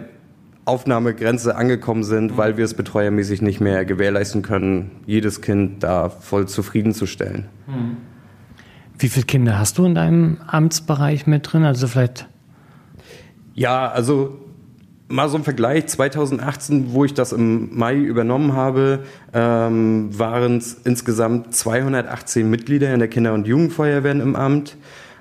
Aufnahmegrenze 0.66 1.56
angekommen 1.56 2.04
sind, 2.04 2.34
mhm. 2.34 2.38
weil 2.38 2.58
wir 2.58 2.66
es 2.66 2.74
betreuermäßig 2.74 3.42
nicht 3.42 3.60
mehr 3.60 3.86
gewährleisten 3.86 4.42
können, 4.42 4.92
jedes 5.06 5.42
Kind 5.42 5.84
da 5.84 6.10
voll 6.10 6.48
zufriedenzustellen. 6.48 7.46
Mhm. 7.68 7.98
Wie 8.98 9.08
viele 9.10 9.26
Kinder 9.26 9.58
hast 9.58 9.78
du 9.78 9.86
in 9.86 9.96
deinem 9.96 10.38
Amtsbereich 10.46 11.26
mit 11.26 11.52
drin? 11.52 11.64
Also 11.64 11.88
vielleicht 11.88 12.28
ja, 13.60 13.92
also 13.92 14.38
mal 15.10 15.28
so 15.28 15.36
ein 15.38 15.44
Vergleich. 15.44 15.88
2018, 15.88 16.94
wo 16.94 17.04
ich 17.04 17.14
das 17.14 17.34
im 17.34 17.78
Mai 17.78 17.96
übernommen 17.96 18.54
habe, 18.54 19.04
ähm, 19.34 20.18
waren 20.18 20.58
es 20.58 20.76
insgesamt 20.86 21.54
218 21.54 22.50
Mitglieder 22.50 22.94
in 22.94 23.00
der 23.00 23.10
Kinder- 23.10 23.34
und 23.34 23.48
Jugendfeuerwehr 23.48 24.14
im 24.14 24.38
Amt. 24.38 24.78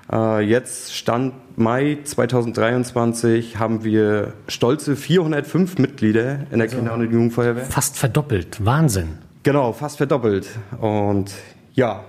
Äh, 0.09 0.39
jetzt 0.39 0.95
Stand 0.95 1.33
Mai 1.57 1.97
2023 2.01 3.59
haben 3.59 3.83
wir 3.83 4.33
stolze 4.47 4.95
405 4.95 5.77
Mitglieder 5.77 6.45
in 6.49 6.59
der 6.59 6.61
also 6.61 6.77
Kinder- 6.77 6.93
und 6.93 7.11
Jugendfeuerwehr. 7.11 7.65
Fast 7.65 7.97
verdoppelt. 7.97 8.63
Wahnsinn. 8.65 9.17
Genau, 9.43 9.73
fast 9.73 9.97
verdoppelt. 9.97 10.47
Und 10.79 11.33
ja, 11.73 12.05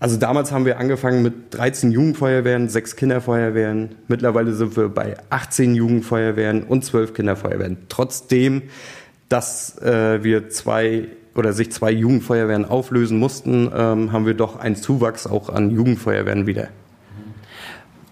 also 0.00 0.16
damals 0.16 0.52
haben 0.52 0.64
wir 0.64 0.78
angefangen 0.78 1.22
mit 1.22 1.54
13 1.54 1.90
Jugendfeuerwehren, 1.90 2.68
6 2.68 2.94
Kinderfeuerwehren. 2.94 3.96
Mittlerweile 4.06 4.52
sind 4.52 4.76
wir 4.76 4.88
bei 4.88 5.16
18 5.30 5.74
Jugendfeuerwehren 5.74 6.62
und 6.62 6.84
12 6.84 7.14
Kinderfeuerwehren. 7.14 7.78
Trotzdem, 7.88 8.62
dass 9.28 9.76
äh, 9.78 10.22
wir 10.22 10.50
zwei 10.50 11.08
oder 11.34 11.52
sich 11.52 11.72
zwei 11.72 11.90
Jugendfeuerwehren 11.90 12.64
auflösen 12.64 13.18
mussten, 13.18 13.70
ähm, 13.74 14.12
haben 14.12 14.26
wir 14.26 14.34
doch 14.34 14.58
einen 14.58 14.76
Zuwachs 14.76 15.26
auch 15.26 15.48
an 15.48 15.70
Jugendfeuerwehren 15.70 16.46
wieder. 16.46 16.68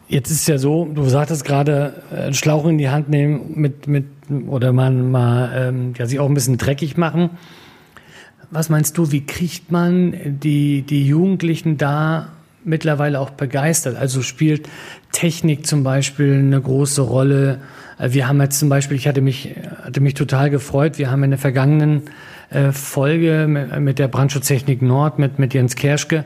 Jetzt 0.09 0.31
ist 0.31 0.47
ja 0.47 0.59
so, 0.59 0.85
du 0.85 1.09
sagtest 1.09 1.45
gerade, 1.45 2.03
äh, 2.13 2.17
einen 2.17 2.35
Schlauch 2.35 2.67
in 2.67 2.79
die 2.79 2.89
Hand 2.89 3.09
nehmen 3.09 3.53
mit, 3.55 3.87
mit 3.87 4.07
oder 4.49 4.73
man 4.73 5.11
mal 5.11 5.53
ähm, 5.55 5.95
ja, 5.97 6.07
sich 6.07 6.19
auch 6.21 6.29
ein 6.29 6.35
bisschen 6.35 6.59
dreckig 6.59 6.97
machen. 6.97 7.31
Was 8.51 8.69
meinst 8.69 8.97
du, 8.97 9.11
wie 9.11 9.27
kriegt 9.27 9.73
man 9.73 10.15
die, 10.25 10.83
die 10.83 11.07
Jugendlichen 11.07 11.79
da 11.79 12.29
mittlerweile 12.65 13.21
auch 13.21 13.31
begeistert? 13.31 13.97
Also 13.97 14.23
spielt 14.23 14.69
Technik 15.13 15.67
zum 15.67 15.83
Beispiel 15.83 16.35
eine 16.35 16.61
große 16.61 17.03
Rolle? 17.03 17.61
Äh, 17.99 18.13
wir 18.13 18.29
haben 18.29 18.41
jetzt 18.41 18.59
zum 18.59 18.69
Beispiel, 18.69 18.97
ich 18.97 19.09
hatte 19.09 19.21
mich, 19.21 19.55
hatte 19.83 20.01
mich 20.01 20.15
total 20.15 20.51
gefreut, 20.51 20.99
wir 20.99 21.11
haben 21.11 21.25
in 21.25 21.31
der 21.31 21.39
vergangenen 21.39 22.03
äh, 22.51 22.71
Folge 22.71 23.69
mit 23.81 23.99
der 23.99 24.09
Brandschutztechnik 24.09 24.81
Nord, 24.81 25.19
mit, 25.19 25.39
mit 25.39 25.53
Jens 25.53 25.75
Kerschke, 25.75 26.25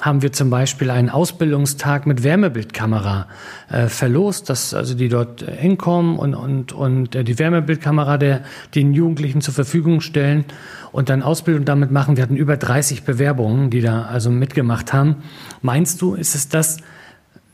haben 0.00 0.22
wir 0.22 0.32
zum 0.32 0.50
Beispiel 0.50 0.90
einen 0.90 1.10
Ausbildungstag 1.10 2.06
mit 2.06 2.22
Wärmebildkamera 2.22 3.26
äh, 3.70 3.86
verlost, 3.88 4.48
dass 4.48 4.72
also 4.72 4.94
die 4.94 5.08
dort 5.08 5.42
äh, 5.42 5.52
hinkommen 5.52 6.18
und, 6.18 6.34
und, 6.34 6.72
und 6.72 7.14
äh, 7.14 7.24
die 7.24 7.38
Wärmebildkamera 7.38 8.16
der, 8.16 8.42
den 8.74 8.94
Jugendlichen 8.94 9.40
zur 9.42 9.52
Verfügung 9.54 10.00
stellen 10.00 10.44
und 10.92 11.08
dann 11.10 11.22
Ausbildung 11.22 11.64
damit 11.64 11.90
machen. 11.90 12.16
Wir 12.16 12.22
hatten 12.22 12.36
über 12.36 12.56
30 12.56 13.04
Bewerbungen, 13.04 13.70
die 13.70 13.82
da 13.82 14.02
also 14.02 14.30
mitgemacht 14.30 14.92
haben. 14.92 15.16
Meinst 15.60 16.00
du, 16.00 16.14
ist 16.14 16.34
es 16.34 16.48
das 16.48 16.78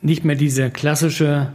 nicht 0.00 0.24
mehr 0.24 0.36
diese 0.36 0.70
klassische 0.70 1.48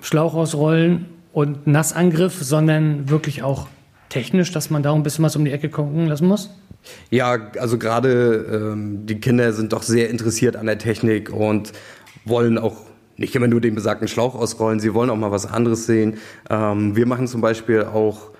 Schlauch 0.00 0.34
ausrollen 0.34 1.06
und 1.32 1.66
Nassangriff, 1.66 2.42
sondern 2.42 3.10
wirklich 3.10 3.42
auch 3.42 3.68
technisch, 4.14 4.52
dass 4.52 4.70
man 4.70 4.82
da 4.82 4.94
ein 4.94 5.02
bisschen 5.02 5.24
was 5.24 5.34
um 5.34 5.44
die 5.44 5.50
Ecke 5.50 5.68
gucken 5.68 6.06
lassen 6.06 6.28
muss? 6.28 6.50
Ja, 7.10 7.36
also 7.58 7.78
gerade 7.78 8.72
ähm, 8.72 9.06
die 9.06 9.18
Kinder 9.18 9.52
sind 9.52 9.72
doch 9.72 9.82
sehr 9.82 10.08
interessiert 10.08 10.54
an 10.56 10.66
der 10.66 10.78
Technik 10.78 11.32
und 11.32 11.72
wollen 12.24 12.56
auch 12.56 12.76
nicht 13.16 13.34
immer 13.34 13.48
nur 13.48 13.60
den 13.60 13.74
besagten 13.74 14.06
Schlauch 14.06 14.34
ausrollen, 14.34 14.78
sie 14.78 14.94
wollen 14.94 15.10
auch 15.10 15.16
mal 15.16 15.32
was 15.32 15.46
anderes 15.46 15.86
sehen. 15.86 16.18
Ähm, 16.48 16.94
wir 16.94 17.06
machen 17.06 17.26
zum 17.26 17.40
Beispiel 17.40 17.82
auch 17.82 18.30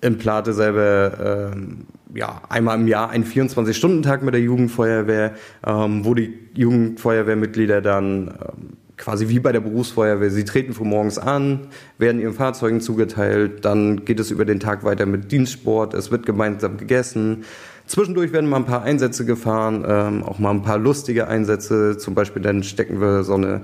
im 0.00 0.16
Plate 0.16 0.52
selber 0.52 1.52
ähm, 1.52 1.86
ja, 2.14 2.42
einmal 2.48 2.78
im 2.78 2.86
Jahr 2.86 3.10
einen 3.10 3.24
24-Stunden-Tag 3.24 4.22
mit 4.22 4.34
der 4.34 4.40
Jugendfeuerwehr, 4.40 5.34
ähm, 5.66 6.04
wo 6.04 6.14
die 6.14 6.38
Jugendfeuerwehrmitglieder 6.54 7.80
dann 7.80 8.28
ähm, 8.28 8.76
quasi 9.00 9.28
wie 9.28 9.40
bei 9.40 9.50
der 9.50 9.60
Berufsfeuerwehr. 9.60 10.30
Sie 10.30 10.44
treten 10.44 10.74
von 10.74 10.86
morgens 10.86 11.18
an, 11.18 11.68
werden 11.98 12.20
ihren 12.20 12.34
Fahrzeugen 12.34 12.80
zugeteilt, 12.80 13.64
dann 13.64 14.04
geht 14.04 14.20
es 14.20 14.30
über 14.30 14.44
den 14.44 14.60
Tag 14.60 14.84
weiter 14.84 15.06
mit 15.06 15.32
Dienstsport, 15.32 15.94
es 15.94 16.10
wird 16.10 16.26
gemeinsam 16.26 16.76
gegessen. 16.76 17.44
Zwischendurch 17.86 18.32
werden 18.32 18.48
mal 18.48 18.58
ein 18.58 18.66
paar 18.66 18.82
Einsätze 18.82 19.24
gefahren, 19.24 19.84
ähm, 19.88 20.22
auch 20.22 20.38
mal 20.38 20.50
ein 20.50 20.62
paar 20.62 20.78
lustige 20.78 21.26
Einsätze. 21.26 21.96
Zum 21.96 22.14
Beispiel 22.14 22.42
dann 22.42 22.62
stecken 22.62 23.00
wir 23.00 23.24
so 23.24 23.34
eine 23.34 23.62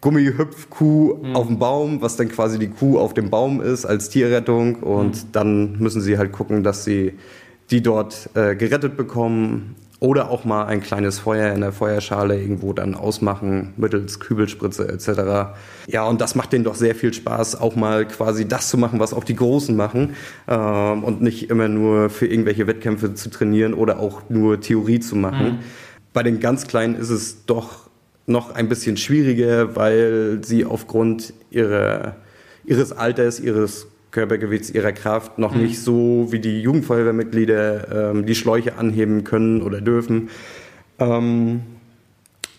Gummihüpfkuh 0.00 1.14
mhm. 1.22 1.36
auf 1.36 1.46
dem 1.46 1.58
Baum, 1.58 2.02
was 2.02 2.16
dann 2.16 2.28
quasi 2.28 2.58
die 2.58 2.68
Kuh 2.68 2.98
auf 2.98 3.14
dem 3.14 3.30
Baum 3.30 3.62
ist 3.62 3.86
als 3.86 4.10
Tierrettung. 4.10 4.82
Und 4.82 5.16
mhm. 5.16 5.32
dann 5.32 5.78
müssen 5.78 6.02
sie 6.02 6.18
halt 6.18 6.32
gucken, 6.32 6.62
dass 6.62 6.84
sie 6.84 7.14
die 7.70 7.80
dort 7.80 8.28
äh, 8.34 8.54
gerettet 8.56 8.96
bekommen. 8.96 9.76
Oder 10.04 10.28
auch 10.28 10.44
mal 10.44 10.66
ein 10.66 10.82
kleines 10.82 11.18
Feuer 11.18 11.54
in 11.54 11.62
der 11.62 11.72
Feuerschale 11.72 12.38
irgendwo 12.38 12.74
dann 12.74 12.94
ausmachen, 12.94 13.72
mittels 13.78 14.20
Kübelspritze 14.20 14.86
etc. 14.86 15.56
Ja, 15.86 16.04
und 16.04 16.20
das 16.20 16.34
macht 16.34 16.52
denen 16.52 16.62
doch 16.62 16.74
sehr 16.74 16.94
viel 16.94 17.14
Spaß, 17.14 17.58
auch 17.58 17.74
mal 17.74 18.06
quasi 18.06 18.46
das 18.46 18.68
zu 18.68 18.76
machen, 18.76 19.00
was 19.00 19.14
auch 19.14 19.24
die 19.24 19.34
Großen 19.34 19.74
machen. 19.74 20.14
Ähm, 20.46 21.04
und 21.04 21.22
nicht 21.22 21.48
immer 21.48 21.68
nur 21.68 22.10
für 22.10 22.26
irgendwelche 22.26 22.66
Wettkämpfe 22.66 23.14
zu 23.14 23.30
trainieren 23.30 23.72
oder 23.72 23.98
auch 23.98 24.28
nur 24.28 24.60
Theorie 24.60 25.00
zu 25.00 25.16
machen. 25.16 25.46
Mhm. 25.46 25.58
Bei 26.12 26.22
den 26.22 26.38
ganz 26.38 26.66
Kleinen 26.66 26.96
ist 26.96 27.08
es 27.08 27.46
doch 27.46 27.88
noch 28.26 28.54
ein 28.54 28.68
bisschen 28.68 28.98
schwieriger, 28.98 29.74
weil 29.74 30.40
sie 30.44 30.66
aufgrund 30.66 31.32
ihrer, 31.48 32.16
ihres 32.66 32.92
Alters, 32.92 33.40
ihres 33.40 33.86
Körpergewichts, 34.14 34.70
ihrer 34.70 34.92
Kraft 34.92 35.38
noch 35.38 35.54
mhm. 35.54 35.62
nicht 35.62 35.80
so 35.80 36.28
wie 36.30 36.38
die 36.38 36.62
Jugendfeuerwehrmitglieder 36.62 38.12
ähm, 38.12 38.26
die 38.26 38.34
Schläuche 38.34 38.78
anheben 38.78 39.24
können 39.24 39.60
oder 39.60 39.80
dürfen. 39.80 40.30
Ähm, 40.98 41.62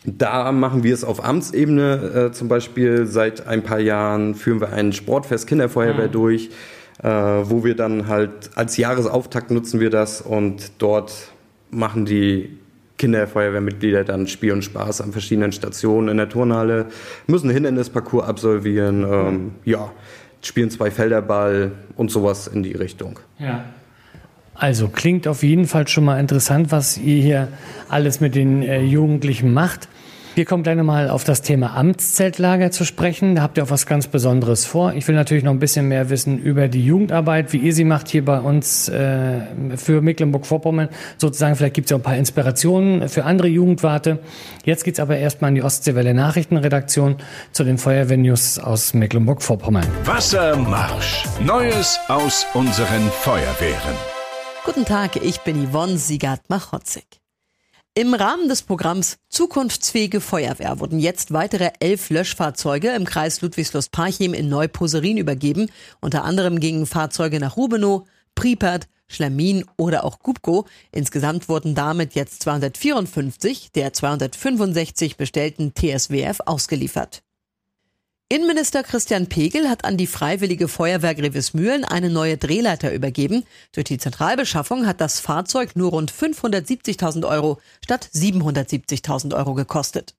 da 0.06 0.52
machen 0.52 0.84
wir 0.84 0.94
es 0.94 1.04
auf 1.04 1.24
Amtsebene 1.24 2.28
äh, 2.28 2.32
zum 2.34 2.50
Beispiel. 2.50 3.08
Seit 3.08 3.48
ein 3.48 3.64
paar 3.64 3.80
Jahren 3.80 4.36
führen 4.36 4.60
wir 4.60 4.74
ein 4.74 4.92
Sportfest 4.94 5.48
Kinderfeuerwehr 5.48 6.10
mhm. 6.10 6.12
durch, 6.12 6.50
äh, 7.02 7.10
wo 7.10 7.64
wir 7.64 7.76
dann 7.76 8.08
halt 8.08 8.52
als 8.56 8.76
Jahresauftakt 8.78 9.50
nutzen 9.50 9.80
wir 9.80 9.90
das 9.90 10.22
und 10.22 10.74
dort 10.78 11.32
machen 11.72 12.06
die 12.06 12.60
Kinderfeuerwehrmitglieder 12.98 14.04
dann 14.04 14.28
Spiel 14.28 14.52
und 14.52 14.64
Spaß 14.64 15.02
an 15.02 15.12
verschiedenen 15.14 15.52
Stationen 15.54 16.10
in 16.10 16.18
der 16.18 16.30
Turnhalle, 16.30 16.88
müssen 17.28 17.50
Hindernisparcours 17.50 18.28
absolvieren, 18.28 19.06
ähm, 19.10 19.52
ja, 19.66 19.92
spielen 20.48 20.70
zwei 20.70 20.92
Felderball 20.92 21.72
und 21.96 22.12
sowas 22.12 22.48
in 22.48 22.64
die 22.64 22.74
Richtung. 22.74 23.20
Ja. 23.40 23.66
Also 24.54 24.88
klingt 24.88 25.28
auf 25.28 25.44
jeden 25.44 25.68
Fall 25.68 25.88
schon 25.88 26.06
mal 26.06 26.20
interessant, 26.20 26.72
was 26.72 26.98
ihr 26.98 27.22
hier 27.22 27.48
alles 27.90 28.22
mit 28.22 28.36
den 28.36 28.64
äh, 28.64 28.82
Jugendlichen 28.82 29.54
macht. 29.54 29.90
Wir 30.36 30.44
kommen 30.44 30.64
gleich 30.64 30.76
nochmal 30.76 31.10
auf 31.10 31.24
das 31.24 31.42
Thema 31.42 31.78
Amtszeltlager 31.78 32.70
zu 32.70 32.84
sprechen. 32.84 33.36
Da 33.36 33.42
habt 33.42 33.58
ihr 33.58 33.64
auch 33.64 33.70
was 33.70 33.86
ganz 33.86 34.08
Besonderes 34.08 34.66
vor. 34.66 34.92
Ich 34.94 35.08
will 35.08 35.16
natürlich 35.16 35.46
noch 35.46 35.54
ein 35.54 35.60
bisschen 35.60 35.88
mehr 35.88 36.10
wissen 36.10 36.40
über 36.40 36.68
die 36.68 36.86
Jugendarbeit, 36.86 37.54
wie 37.54 37.58
ihr 37.60 37.74
sie 37.74 37.86
macht 37.86 38.10
hier 38.10 38.26
bei 38.26 38.42
uns 38.42 38.90
äh, 38.90 39.40
für 39.78 40.02
Mecklenburg-Vorpommern. 40.02 40.90
Sozusagen, 41.18 41.56
vielleicht 41.56 41.76
gibt 41.76 41.86
es 41.86 41.92
ja 41.92 41.96
auch 41.96 42.02
ein 42.02 42.04
paar 42.04 42.18
Inspirationen 42.18 43.08
für 43.08 43.24
andere 43.24 43.48
Jugendwarte. 43.48 44.20
Jetzt 44.66 44.84
geht's 44.84 45.00
aber 45.00 45.16
erstmal 45.16 45.52
in 45.52 45.56
die 45.56 45.64
Ostseewelle 45.64 46.14
Nachrichtenredaktion 46.14 47.16
zu 47.54 47.64
den 47.64 47.78
Feuerwehrnews 47.78 48.60
aus 48.60 48.94
Mecklenburg-Vorpommern. 48.94 49.88
Wassermarsch. 50.04 51.24
Neues 51.46 51.98
aus 52.10 52.46
unseren 52.54 53.10
Feuerwehren. 53.22 53.96
Guten 54.66 54.84
Tag, 54.84 55.16
ich 55.16 55.40
bin 55.42 55.66
Yvonne 55.70 55.98
Siegert-Machotzig. 55.98 57.22
Im 57.98 58.14
Rahmen 58.14 58.50
des 58.50 58.62
Programms 58.62 59.16
Zukunftsfähige 59.30 60.20
Feuerwehr 60.20 60.82
wurden 60.82 61.00
jetzt 61.00 61.32
weitere 61.32 61.72
elf 61.80 62.10
Löschfahrzeuge 62.10 62.90
im 62.90 63.06
Kreis 63.06 63.40
Ludwigslust-Parchim 63.40 64.34
in 64.34 64.50
Neuposerin 64.50 65.16
übergeben. 65.16 65.72
Unter 66.02 66.26
anderem 66.26 66.60
gingen 66.60 66.88
Fahrzeuge 66.88 67.40
nach 67.40 67.56
Rubenow, 67.56 68.06
Pripert, 68.36 68.90
Schlemin 69.08 69.64
oder 69.78 70.04
auch 70.04 70.20
Gubko. 70.20 70.66
Insgesamt 70.92 71.48
wurden 71.48 71.74
damit 71.74 72.16
jetzt 72.16 72.44
254 72.44 73.72
der 73.72 73.94
265 73.94 75.16
bestellten 75.16 75.72
TSWF 75.74 76.42
ausgeliefert. 76.46 77.24
Innenminister 78.36 78.84
Christian 78.84 79.28
Pegel 79.28 79.70
hat 79.70 79.86
an 79.86 79.96
die 79.96 80.08
Freiwillige 80.08 80.68
Feuerwehr 80.68 81.16
Grevesmühlen 81.16 81.86
eine 81.86 82.10
neue 82.10 82.36
Drehleiter 82.36 82.92
übergeben. 82.92 83.46
Durch 83.72 83.86
die 83.86 83.98
Zentralbeschaffung 83.98 84.86
hat 84.86 85.00
das 85.00 85.22
Fahrzeug 85.22 85.78
nur 85.78 85.92
rund 85.92 86.12
570.000 86.12 87.26
Euro 87.26 87.62
statt 87.82 88.10
770.000 88.14 89.34
Euro 89.38 89.54
gekostet. 89.54 90.16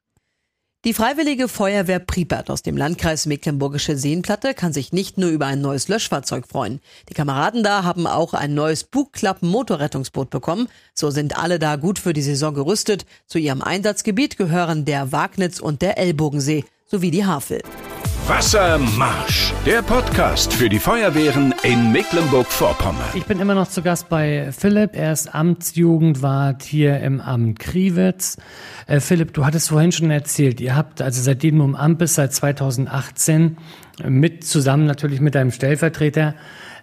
Die 0.86 0.94
Freiwillige 0.94 1.46
Feuerwehr 1.46 1.98
Pripert 1.98 2.48
aus 2.48 2.62
dem 2.62 2.78
Landkreis 2.78 3.26
Mecklenburgische 3.26 3.98
Seenplatte 3.98 4.54
kann 4.54 4.72
sich 4.72 4.94
nicht 4.94 5.18
nur 5.18 5.28
über 5.28 5.44
ein 5.44 5.60
neues 5.60 5.88
Löschfahrzeug 5.88 6.48
freuen. 6.48 6.80
Die 7.10 7.14
Kameraden 7.14 7.62
da 7.62 7.84
haben 7.84 8.06
auch 8.06 8.32
ein 8.32 8.54
neues 8.54 8.84
Bugklappen-Motorrettungsboot 8.84 10.30
bekommen. 10.30 10.68
So 10.94 11.10
sind 11.10 11.36
alle 11.36 11.58
da 11.58 11.76
gut 11.76 11.98
für 11.98 12.14
die 12.14 12.22
Saison 12.22 12.54
gerüstet. 12.54 13.04
Zu 13.26 13.38
ihrem 13.38 13.60
Einsatzgebiet 13.60 14.38
gehören 14.38 14.86
der 14.86 15.12
Wagnitz 15.12 15.60
und 15.60 15.82
der 15.82 15.98
Ellbogensee 15.98 16.64
sowie 16.86 17.10
die 17.10 17.26
Havel. 17.26 17.60
Wassermarsch, 18.28 19.52
der 19.64 19.82
Podcast 19.82 20.52
für 20.52 20.68
die 20.68 20.80
Feuerwehren 20.80 21.54
in 21.62 21.92
Mecklenburg-Vorpommern. 21.92 23.04
Ich 23.14 23.24
bin 23.24 23.38
immer 23.38 23.54
noch 23.54 23.68
zu 23.68 23.82
Gast 23.82 24.08
bei 24.08 24.50
Philipp. 24.50 24.96
Er 24.96 25.12
ist 25.12 25.32
Amtsjugendwart 25.32 26.64
hier 26.64 26.98
im 26.98 27.20
Amt 27.20 27.60
Kriwitz. 27.60 28.36
Äh, 28.88 28.98
Philipp, 28.98 29.32
du 29.32 29.46
hattest 29.46 29.68
vorhin 29.68 29.92
schon 29.92 30.10
erzählt, 30.10 30.60
ihr 30.60 30.74
habt 30.74 31.02
also 31.02 31.22
seitdem 31.22 31.58
du 31.58 31.64
im 31.64 31.76
Amt 31.76 31.98
bist, 31.98 32.14
seit 32.16 32.32
2018, 32.32 33.58
mit 34.04 34.42
zusammen 34.42 34.86
natürlich 34.86 35.20
mit 35.20 35.36
deinem 35.36 35.52
Stellvertreter, 35.52 36.34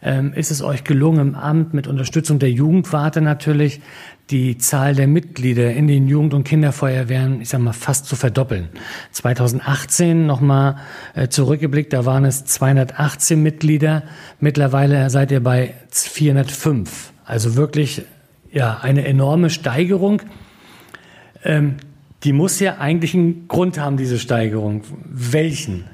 ähm, 0.02 0.34
ist 0.34 0.50
es 0.50 0.62
euch 0.62 0.86
gelungen, 0.86 1.20
im 1.20 1.36
Amt 1.36 1.74
mit 1.74 1.88
Unterstützung 1.88 2.40
der 2.40 2.52
Jugendwarte 2.52 3.20
natürlich 3.20 3.82
die 4.30 4.58
Zahl 4.58 4.96
der 4.96 5.08
Mitglieder 5.08 5.72
in 5.74 5.88
den 5.88 6.08
Jugend- 6.08 6.34
und 6.34 6.44
Kinderfeuerwehren, 6.44 7.42
ich 7.42 7.50
sag 7.50 7.60
mal, 7.60 7.74
fast 7.74 8.06
zu 8.06 8.16
verdoppeln. 8.16 8.70
2018 9.12 10.26
nochmal 10.26 10.78
äh, 11.14 11.28
zurückgeblickt, 11.28 11.92
da 11.92 12.06
waren 12.06 12.24
es 12.26 12.46
218 12.46 13.42
Mitglieder. 13.42 14.04
Mittlerweile 14.40 15.10
seid 15.10 15.32
ihr 15.32 15.44
bei 15.44 15.74
405. 15.90 17.12
Also 17.26 17.56
wirklich, 17.56 18.04
ja, 18.52 18.80
eine 18.82 19.06
enorme 19.06 19.50
Steigerung. 19.50 20.22
Ähm, 21.44 21.76
die 22.24 22.32
muss 22.32 22.60
ja 22.60 22.78
eigentlich 22.78 23.14
einen 23.14 23.48
Grund 23.50 23.78
haben, 23.78 23.98
diese 23.98 24.20
Steigerung. 24.20 24.84
Welchen? 25.06 25.86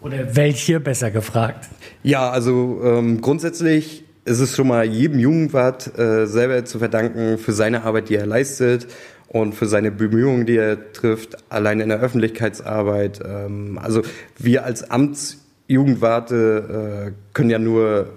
Oder 0.00 0.34
welche, 0.36 0.80
besser 0.80 1.10
gefragt? 1.10 1.68
Ja, 2.02 2.30
also 2.30 2.80
ähm, 2.82 3.20
grundsätzlich 3.20 4.04
ist 4.28 4.40
es 4.40 4.54
schon 4.54 4.68
mal 4.68 4.84
jedem 4.84 5.18
Jugendwart 5.18 5.98
äh, 5.98 6.26
selber 6.26 6.64
zu 6.64 6.78
verdanken 6.78 7.38
für 7.38 7.52
seine 7.52 7.84
Arbeit, 7.84 8.10
die 8.10 8.16
er 8.16 8.26
leistet 8.26 8.86
und 9.28 9.54
für 9.54 9.66
seine 9.66 9.90
Bemühungen, 9.90 10.46
die 10.46 10.56
er 10.56 10.92
trifft, 10.92 11.36
allein 11.50 11.80
in 11.80 11.88
der 11.88 12.00
Öffentlichkeitsarbeit. 12.00 13.20
Ähm, 13.24 13.78
also 13.82 14.02
wir 14.38 14.64
als 14.64 14.90
Amtsjugendwarte 14.90 17.08
äh, 17.08 17.12
können 17.32 17.50
ja 17.50 17.58
nur 17.58 18.10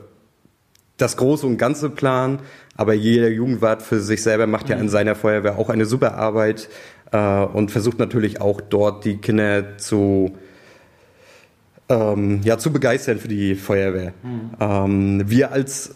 das 0.97 1.17
Große 1.17 1.47
und 1.47 1.57
Ganze 1.57 1.89
planen, 1.89 2.39
aber 2.75 2.93
jeder 2.93 3.29
Jugendwart 3.29 3.81
für 3.81 3.99
sich 3.99 4.21
selber 4.21 4.47
macht 4.47 4.69
ja 4.69 4.77
in 4.77 4.89
seiner 4.89 5.15
Feuerwehr 5.15 5.57
auch 5.57 5.69
eine 5.69 5.85
super 5.85 6.15
Arbeit 6.15 6.69
äh, 7.11 7.43
und 7.43 7.71
versucht 7.71 7.99
natürlich 7.99 8.41
auch 8.41 8.61
dort 8.61 9.05
die 9.05 9.17
Kinder 9.17 9.77
zu 9.77 10.35
ähm, 11.89 12.41
ja, 12.43 12.57
zu 12.57 12.71
begeistern 12.71 13.19
für 13.19 13.27
die 13.27 13.55
Feuerwehr. 13.55 14.13
Mhm. 14.23 14.51
Ähm, 14.59 15.29
wir 15.29 15.51
als 15.51 15.95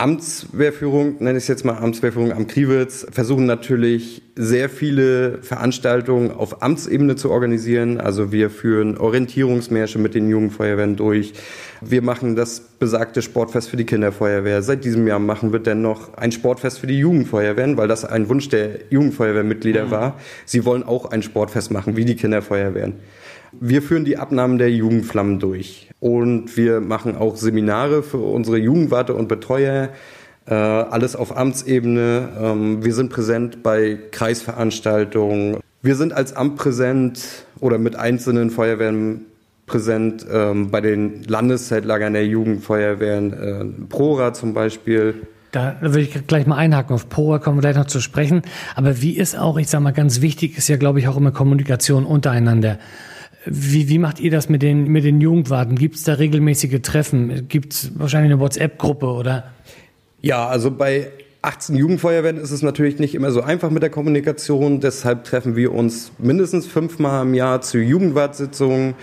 Amtswehrführung, 0.00 1.16
nenne 1.18 1.36
ich 1.36 1.44
es 1.44 1.48
jetzt 1.48 1.66
mal 1.66 1.76
Amtswehrführung 1.76 2.32
am 2.32 2.46
Kriwitz, 2.46 3.06
versuchen 3.10 3.44
natürlich 3.44 4.22
sehr 4.36 4.68
viele 4.68 5.42
Veranstaltungen 5.42 6.30
auf 6.30 6.62
Amtsebene 6.62 7.16
zu 7.16 7.30
organisieren. 7.30 8.00
Also 8.00 8.32
wir 8.32 8.50
führen 8.50 8.96
Orientierungsmärsche 8.96 9.98
mit 9.98 10.14
den 10.14 10.28
Jugendfeuerwehren 10.28 10.96
durch. 10.96 11.34
Wir 11.80 12.02
machen 12.02 12.36
das 12.36 12.60
besagte 12.60 13.22
Sportfest 13.22 13.68
für 13.68 13.76
die 13.76 13.86
Kinderfeuerwehr. 13.86 14.62
Seit 14.62 14.84
diesem 14.84 15.06
Jahr 15.06 15.18
machen 15.18 15.52
wir 15.52 15.60
dennoch 15.60 16.14
ein 16.14 16.32
Sportfest 16.32 16.78
für 16.78 16.86
die 16.86 16.98
Jugendfeuerwehren, 16.98 17.76
weil 17.76 17.88
das 17.88 18.04
ein 18.04 18.28
Wunsch 18.28 18.48
der 18.48 18.90
Jugendfeuerwehrmitglieder 18.90 19.86
mhm. 19.86 19.90
war. 19.90 20.20
Sie 20.44 20.64
wollen 20.64 20.82
auch 20.82 21.10
ein 21.10 21.22
Sportfest 21.22 21.70
machen, 21.70 21.96
wie 21.96 22.04
die 22.04 22.16
Kinderfeuerwehren. 22.16 22.94
Wir 23.52 23.82
führen 23.82 24.04
die 24.04 24.16
Abnahmen 24.16 24.58
der 24.58 24.70
Jugendflammen 24.70 25.40
durch 25.40 25.90
und 25.98 26.56
wir 26.56 26.80
machen 26.80 27.16
auch 27.16 27.36
Seminare 27.36 28.04
für 28.04 28.18
unsere 28.18 28.58
Jugendwarte 28.58 29.14
und 29.14 29.26
Betreuer. 29.26 29.90
Äh, 30.50 30.54
alles 30.54 31.14
auf 31.14 31.36
Amtsebene. 31.36 32.28
Ähm, 32.40 32.84
wir 32.84 32.92
sind 32.92 33.10
präsent 33.10 33.62
bei 33.62 33.98
Kreisveranstaltungen. 34.10 35.58
Wir 35.80 35.94
sind 35.94 36.12
als 36.12 36.34
Amt 36.34 36.56
präsent 36.56 37.46
oder 37.60 37.78
mit 37.78 37.94
einzelnen 37.94 38.50
Feuerwehren 38.50 39.26
präsent 39.66 40.26
ähm, 40.30 40.72
bei 40.72 40.80
den 40.80 41.22
Landeszeltlagern 41.22 42.12
der 42.12 42.26
Jugendfeuerwehren, 42.26 43.32
äh, 43.32 43.86
Prora 43.88 44.32
zum 44.32 44.52
Beispiel. 44.52 45.14
Da 45.52 45.76
würde 45.80 46.00
ich 46.00 46.26
gleich 46.26 46.46
mal 46.46 46.56
einhaken. 46.56 46.94
Auf 46.94 47.08
Prora 47.08 47.38
kommen 47.38 47.58
wir 47.58 47.62
gleich 47.62 47.76
noch 47.76 47.86
zu 47.86 48.00
sprechen. 48.00 48.42
Aber 48.74 49.00
wie 49.00 49.16
ist 49.16 49.38
auch, 49.38 49.56
ich 49.56 49.68
sage 49.68 49.84
mal, 49.84 49.92
ganz 49.92 50.20
wichtig 50.20 50.58
ist 50.58 50.68
ja, 50.68 50.76
glaube 50.76 50.98
ich, 50.98 51.06
auch 51.06 51.16
immer 51.16 51.30
Kommunikation 51.30 52.04
untereinander. 52.04 52.78
Wie, 53.46 53.88
wie 53.88 53.98
macht 53.98 54.20
ihr 54.20 54.30
das 54.30 54.48
mit 54.48 54.62
den, 54.62 54.88
mit 54.88 55.04
den 55.04 55.20
Jugendwarten? 55.20 55.76
Gibt 55.76 55.94
es 55.94 56.02
da 56.02 56.14
regelmäßige 56.14 56.82
Treffen? 56.82 57.48
Gibt 57.48 57.72
es 57.72 57.92
wahrscheinlich 57.98 58.32
eine 58.32 58.40
WhatsApp-Gruppe 58.40 59.06
oder? 59.06 59.44
Ja, 60.22 60.46
also 60.46 60.70
bei 60.70 61.12
18 61.42 61.74
Jugendfeuerwehren 61.74 62.36
ist 62.36 62.50
es 62.50 62.60
natürlich 62.62 62.98
nicht 62.98 63.14
immer 63.14 63.30
so 63.30 63.40
einfach 63.40 63.70
mit 63.70 63.82
der 63.82 63.88
Kommunikation. 63.88 64.80
Deshalb 64.80 65.24
treffen 65.24 65.56
wir 65.56 65.72
uns 65.72 66.12
mindestens 66.18 66.66
fünfmal 66.66 67.24
im 67.24 67.32
Jahr 67.32 67.62
zu 67.62 67.78
Jugendwartsitzungen, 67.78 68.94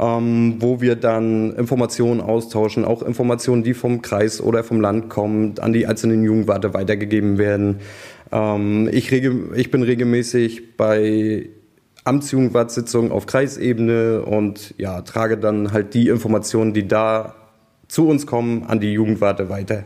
ähm, 0.00 0.56
wo 0.58 0.80
wir 0.80 0.96
dann 0.96 1.52
Informationen 1.52 2.20
austauschen, 2.20 2.84
auch 2.84 3.02
Informationen, 3.02 3.62
die 3.62 3.74
vom 3.74 4.02
Kreis 4.02 4.40
oder 4.40 4.64
vom 4.64 4.80
Land 4.80 5.08
kommen, 5.08 5.54
an 5.60 5.72
die 5.72 5.86
einzelnen 5.86 6.24
Jugendwarte 6.24 6.74
weitergegeben 6.74 7.38
werden. 7.38 7.78
Ähm, 8.32 8.88
ich, 8.92 9.12
ich 9.12 9.70
bin 9.70 9.82
regelmäßig 9.84 10.76
bei 10.76 11.48
Amtsjugendwartsitzung 12.02 13.12
auf 13.12 13.26
Kreisebene 13.26 14.22
und 14.22 14.74
ja, 14.78 15.02
trage 15.02 15.38
dann 15.38 15.70
halt 15.70 15.94
die 15.94 16.08
Informationen, 16.08 16.74
die 16.74 16.88
da 16.88 17.36
zu 17.86 18.08
uns 18.08 18.26
kommen, 18.26 18.64
an 18.64 18.80
die 18.80 18.92
Jugendwarte 18.92 19.48
weiter. 19.48 19.84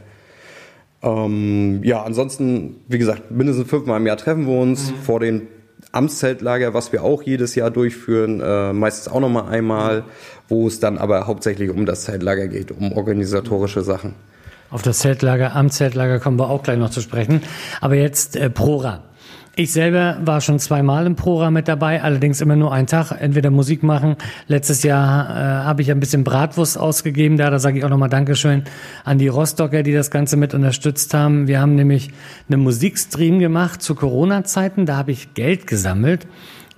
Ähm, 1.03 1.81
ja, 1.85 2.03
ansonsten, 2.03 2.77
wie 2.89 2.99
gesagt, 2.99 3.31
mindestens 3.31 3.69
fünfmal 3.69 4.01
im 4.01 4.07
Jahr 4.07 4.17
treffen 4.17 4.47
wir 4.47 4.59
uns 4.59 4.91
mhm. 4.91 4.97
vor 4.97 5.21
dem 5.21 5.43
Amtszeltlager, 5.93 6.75
was 6.75 6.93
wir 6.93 7.03
auch 7.03 7.23
jedes 7.23 7.55
Jahr 7.55 7.71
durchführen, 7.71 8.41
äh, 8.41 8.73
meistens 8.73 9.13
auch 9.13 9.21
nochmal 9.21 9.49
einmal, 9.49 10.05
wo 10.49 10.67
es 10.67 10.81
dann 10.81 10.99
aber 10.99 11.27
hauptsächlich 11.27 11.71
um 11.71 11.87
das 11.87 12.03
Zeltlager 12.03 12.49
geht, 12.49 12.73
um 12.73 12.93
organisatorische 12.93 13.83
Sachen. 13.83 14.15
Auf 14.71 14.83
das 14.83 14.99
Zeltlager, 14.99 15.55
Amtszeltlager 15.55 16.19
kommen 16.19 16.39
wir 16.39 16.51
auch 16.51 16.63
gleich 16.63 16.79
noch 16.79 16.91
zu 16.91 17.01
sprechen. 17.01 17.43
Aber 17.81 17.95
jetzt 17.95 18.37
äh, 18.37 18.51
Prora. 18.51 19.05
Ich 19.61 19.73
selber 19.73 20.19
war 20.25 20.41
schon 20.41 20.61
zweimal 20.61 21.05
im 21.05 21.17
Programm 21.17 21.55
mit 21.55 21.67
dabei, 21.67 22.01
allerdings 22.01 22.41
immer 22.41 22.55
nur 22.55 22.73
einen 22.73 22.87
Tag, 22.87 23.11
entweder 23.11 23.51
Musik 23.51 23.83
machen. 23.83 24.15
Letztes 24.47 24.85
Jahr 24.85 25.31
äh, 25.31 25.65
habe 25.65 25.83
ich 25.83 25.91
ein 25.91 25.99
bisschen 25.99 26.23
Bratwurst 26.23 26.79
ausgegeben, 26.79 27.37
da, 27.37 27.51
da 27.51 27.59
sage 27.59 27.77
ich 27.77 27.85
auch 27.85 27.89
nochmal 27.89 28.09
Dankeschön 28.09 28.63
an 29.03 29.19
die 29.19 29.27
Rostocker, 29.27 29.83
die 29.83 29.93
das 29.93 30.13
Ganze 30.13 30.37
mit 30.37 30.55
unterstützt 30.55 31.13
haben. 31.13 31.49
Wir 31.49 31.61
haben 31.61 31.75
nämlich 31.75 32.11
einen 32.49 32.63
Musikstream 32.63 33.41
gemacht 33.41 33.83
zu 33.83 33.97
Corona-Zeiten, 33.97 34.87
da 34.87 34.97
habe 34.97 35.11
ich 35.11 35.35
Geld 35.35 35.67
gesammelt. 35.67 36.29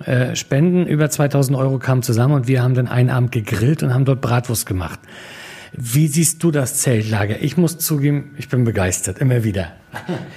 Äh, 0.06 0.34
Spenden 0.34 0.86
über 0.86 1.10
2000 1.10 1.58
Euro 1.58 1.78
kamen 1.78 2.02
zusammen 2.02 2.32
und 2.32 2.48
wir 2.48 2.62
haben 2.62 2.72
dann 2.72 2.88
einen 2.88 3.10
Abend 3.10 3.30
gegrillt 3.30 3.82
und 3.82 3.92
haben 3.92 4.06
dort 4.06 4.22
Bratwurst 4.22 4.64
gemacht. 4.64 5.00
Wie 5.74 6.06
siehst 6.06 6.42
du 6.42 6.50
das 6.50 6.76
Zeltlager? 6.76 7.42
Ich 7.42 7.58
muss 7.58 7.76
zugeben, 7.76 8.30
ich 8.38 8.48
bin 8.48 8.64
begeistert, 8.64 9.18
immer 9.18 9.44
wieder. 9.44 9.70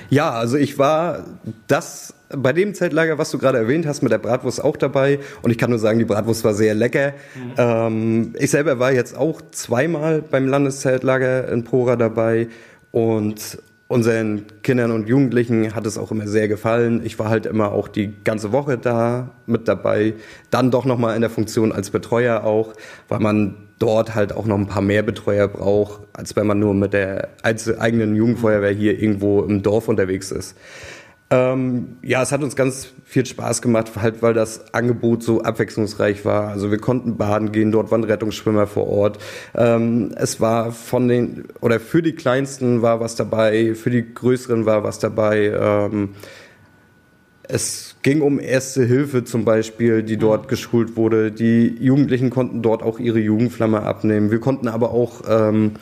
Ja, 0.09 0.31
also 0.31 0.57
ich 0.57 0.77
war 0.79 1.25
das 1.67 2.13
bei 2.29 2.53
dem 2.53 2.73
Zeltlager, 2.73 3.17
was 3.17 3.31
du 3.31 3.37
gerade 3.37 3.57
erwähnt 3.57 3.85
hast, 3.85 4.01
mit 4.01 4.11
der 4.11 4.17
Bratwurst 4.17 4.63
auch 4.63 4.77
dabei. 4.77 5.19
Und 5.41 5.51
ich 5.51 5.57
kann 5.57 5.69
nur 5.69 5.79
sagen, 5.79 5.99
die 5.99 6.05
Bratwurst 6.05 6.43
war 6.43 6.53
sehr 6.53 6.73
lecker. 6.73 7.13
Mhm. 7.35 7.53
Ähm, 7.57 8.35
ich 8.39 8.49
selber 8.49 8.79
war 8.79 8.91
jetzt 8.91 9.15
auch 9.17 9.41
zweimal 9.51 10.21
beim 10.21 10.47
Landeszeltlager 10.47 11.49
in 11.49 11.63
Pora 11.63 11.95
dabei. 11.95 12.47
Und 12.91 13.59
unseren 13.87 14.45
Kindern 14.63 14.91
und 14.91 15.07
Jugendlichen 15.07 15.75
hat 15.75 15.85
es 15.85 15.97
auch 15.97 16.11
immer 16.11 16.27
sehr 16.27 16.47
gefallen. 16.47 17.01
Ich 17.03 17.19
war 17.19 17.29
halt 17.29 17.45
immer 17.45 17.71
auch 17.71 17.87
die 17.87 18.13
ganze 18.23 18.51
Woche 18.51 18.77
da 18.77 19.29
mit 19.45 19.67
dabei. 19.67 20.13
Dann 20.49 20.71
doch 20.71 20.85
nochmal 20.85 21.15
in 21.15 21.21
der 21.21 21.29
Funktion 21.29 21.71
als 21.71 21.91
Betreuer 21.91 22.43
auch, 22.43 22.73
weil 23.07 23.19
man 23.19 23.55
dort 23.79 24.15
halt 24.15 24.33
auch 24.33 24.45
noch 24.45 24.57
ein 24.57 24.67
paar 24.67 24.81
mehr 24.81 25.03
Betreuer 25.03 25.47
braucht, 25.47 26.01
als 26.13 26.36
wenn 26.36 26.47
man 26.47 26.59
nur 26.59 26.73
mit 26.73 26.93
der 26.93 27.29
eigenen 27.43 28.15
Jugendfeuerwehr 28.15 28.71
hier 28.71 28.99
irgendwo 28.99 29.41
im 29.41 29.62
Dorf 29.62 29.88
unterwegs 29.88 30.31
ist. 30.31 30.55
Ähm, 31.33 31.97
ja, 32.03 32.21
es 32.21 32.31
hat 32.31 32.43
uns 32.43 32.55
ganz 32.55 32.93
viel 33.05 33.25
Spaß 33.25 33.63
gemacht, 33.63 33.91
halt 33.99 34.21
weil 34.21 34.36
das 34.36 34.71
Angebot 34.73 35.23
so 35.23 35.41
abwechslungsreich 35.41 36.25
war. 36.25 36.49
Also 36.49 36.69
wir 36.69 36.77
konnten 36.77 37.17
baden 37.17 37.51
gehen, 37.51 37.71
dort 37.71 37.89
waren 37.89 38.03
Rettungsschwimmer 38.03 38.67
vor 38.67 38.88
Ort. 38.88 39.17
Ähm, 39.55 40.12
es 40.15 40.39
war 40.41 40.71
von 40.71 41.07
den, 41.07 41.45
oder 41.59 41.79
für 41.79 42.03
die 42.03 42.13
Kleinsten 42.13 42.83
war 42.83 42.99
was 42.99 43.15
dabei, 43.15 43.73
für 43.73 43.89
die 43.89 44.13
Größeren 44.13 44.67
war 44.67 44.83
was 44.83 44.99
dabei. 44.99 45.51
Ähm, 45.59 46.09
es 47.47 47.95
ging 48.01 48.21
um 48.21 48.39
Erste 48.39 48.86
Hilfe 48.86 49.23
zum 49.23 49.45
Beispiel, 49.45 50.03
die 50.03 50.17
dort 50.17 50.47
geschult 50.47 50.95
wurde. 50.95 51.32
Die 51.32 51.75
Jugendlichen 51.79 52.29
konnten 52.29 52.62
dort 52.62 52.84
auch 52.84 52.99
ihre 52.99 53.19
Jugendflamme 53.19 53.82
abnehmen. 53.82 54.32
Wir 54.32 54.39
konnten 54.39 54.67
aber 54.67 54.91
auch 54.91 55.21
ähm, 55.27 55.73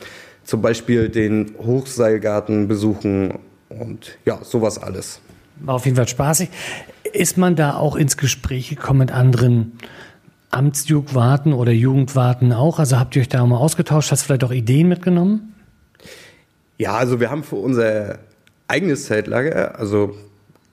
zum 0.44 0.60
Beispiel 0.60 1.08
den 1.08 1.54
Hochseilgarten 1.58 2.66
besuchen 2.66 3.38
und 3.68 4.18
ja, 4.24 4.40
sowas 4.42 4.78
alles. 4.78 5.20
War 5.60 5.76
auf 5.76 5.84
jeden 5.84 5.96
Fall 5.96 6.08
spaßig. 6.08 6.48
Ist 7.12 7.38
man 7.38 7.54
da 7.54 7.76
auch 7.76 7.94
ins 7.94 8.16
Gespräch 8.16 8.70
gekommen 8.70 9.00
mit 9.00 9.12
anderen 9.12 9.78
Amtsjugendwarten 10.50 11.52
oder 11.52 11.70
Jugendwarten 11.70 12.52
auch? 12.52 12.80
Also 12.80 12.98
habt 12.98 13.14
ihr 13.14 13.22
euch 13.22 13.28
da 13.28 13.44
mal 13.46 13.58
ausgetauscht? 13.58 14.10
Hast 14.10 14.22
du 14.22 14.26
vielleicht 14.26 14.44
auch 14.44 14.52
Ideen 14.52 14.88
mitgenommen? 14.88 15.54
Ja, 16.78 16.94
also 16.94 17.20
wir 17.20 17.30
haben 17.30 17.44
für 17.44 17.56
unser 17.56 18.18
eigenes 18.66 19.04
Zeltlager, 19.04 19.78
also 19.78 20.16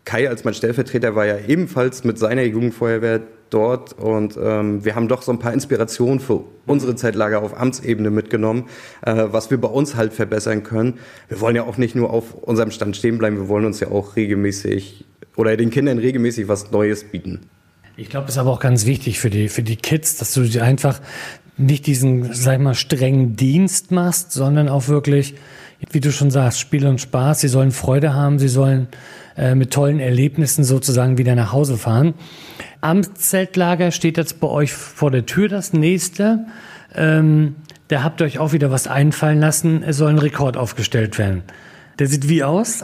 Kai 0.10 0.28
als 0.28 0.43
mein 0.43 0.56
Stellvertreter 0.56 1.15
war 1.15 1.28
ja 1.28 1.38
ebenfalls 1.38 2.04
mit 2.04 2.17
seiner 2.17 2.41
Jugendfeuerwehr 2.41 3.22
dort 3.52 3.93
und 3.93 4.39
ähm, 4.41 4.84
wir 4.84 4.95
haben 4.95 5.08
doch 5.08 5.22
so 5.22 5.32
ein 5.32 5.38
paar 5.38 5.54
Inspirationen 5.54 6.19
für 6.19 6.45
unsere 6.65 6.95
Zeitlager 6.95 7.43
auf 7.43 7.56
Amtsebene 7.56 8.10
mitgenommen, 8.10 8.63
äh, 9.06 9.26
was 9.28 9.52
wir 9.52 9.62
bei 9.62 9.67
uns 9.67 9.95
halt 9.95 10.13
verbessern 10.13 10.63
können. 10.63 10.98
Wir 11.28 11.39
wollen 11.41 11.56
ja 11.56 11.62
auch 11.62 11.78
nicht 11.78 11.93
nur 11.93 12.10
auf 12.10 12.34
unserem 12.34 12.72
Stand 12.72 12.98
stehen 12.98 13.19
bleiben, 13.19 13.38
wir 13.38 13.50
wollen 13.50 13.65
uns 13.65 13.82
ja 13.82 13.89
auch 13.89 14.15
regelmäßig 14.15 15.06
oder 15.36 15.56
den 15.56 15.69
Kindern 15.69 16.00
regelmäßig 16.00 16.48
was 16.48 16.72
Neues 16.72 17.04
bieten. 17.04 17.41
Ich 17.95 18.10
glaube, 18.10 18.30
es 18.30 18.34
ist 18.34 18.39
aber 18.39 18.50
auch 18.50 18.62
ganz 18.62 18.88
wichtig 18.88 19.19
für 19.19 19.30
die, 19.30 19.48
für 19.48 19.62
die 19.62 19.76
Kids, 19.76 20.17
dass 20.17 20.34
du 20.34 20.43
sie 20.43 20.62
einfach 20.62 21.02
nicht 21.56 21.86
diesen, 21.86 22.34
sag 22.34 22.54
ich 22.54 22.60
mal, 22.63 22.74
strengen 22.74 23.36
Dienst 23.36 23.91
machst, 23.91 24.32
sondern 24.32 24.69
auch 24.69 24.88
wirklich, 24.88 25.36
wie 25.92 26.00
du 26.00 26.12
schon 26.12 26.32
sagst, 26.32 26.60
Spiel 26.60 26.86
und 26.86 27.00
Spaß. 27.00 27.42
Sie 27.42 27.48
sollen 27.48 27.72
Freude 27.72 28.13
haben, 28.13 28.39
sie 28.39 28.50
sollen 28.50 28.88
äh, 29.38 29.56
mit 29.56 29.72
tollen 29.72 30.00
Erlebnissen 30.00 30.63
sozusagen 30.63 31.18
wieder 31.18 31.36
nach 31.36 31.54
Hause 31.54 31.78
fahren. 31.78 32.13
Amtszeltlager 32.82 33.92
steht 33.92 34.18
jetzt 34.18 34.39
bei 34.39 34.48
euch 34.48 34.74
vor 34.74 35.12
der 35.12 35.26
Tür, 35.26 35.48
das 35.48 35.74
nächste. 35.74 36.46
Ähm, 36.96 37.56
da 37.88 38.04
habt 38.04 38.22
ihr 38.22 38.26
euch 38.26 38.39
auch 38.39 38.52
wieder 38.52 38.72
was 38.72 38.88
einfallen 38.88 39.39
lassen. 39.39 39.84
Es 39.84 39.98
soll 39.98 40.10
ein 40.10 40.20
Rekord 40.20 40.58
aufgestellt 40.58 41.18
werden. 41.18 41.44
Der 41.98 42.08
sieht 42.08 42.30
wie 42.30 42.44
aus? 42.44 42.84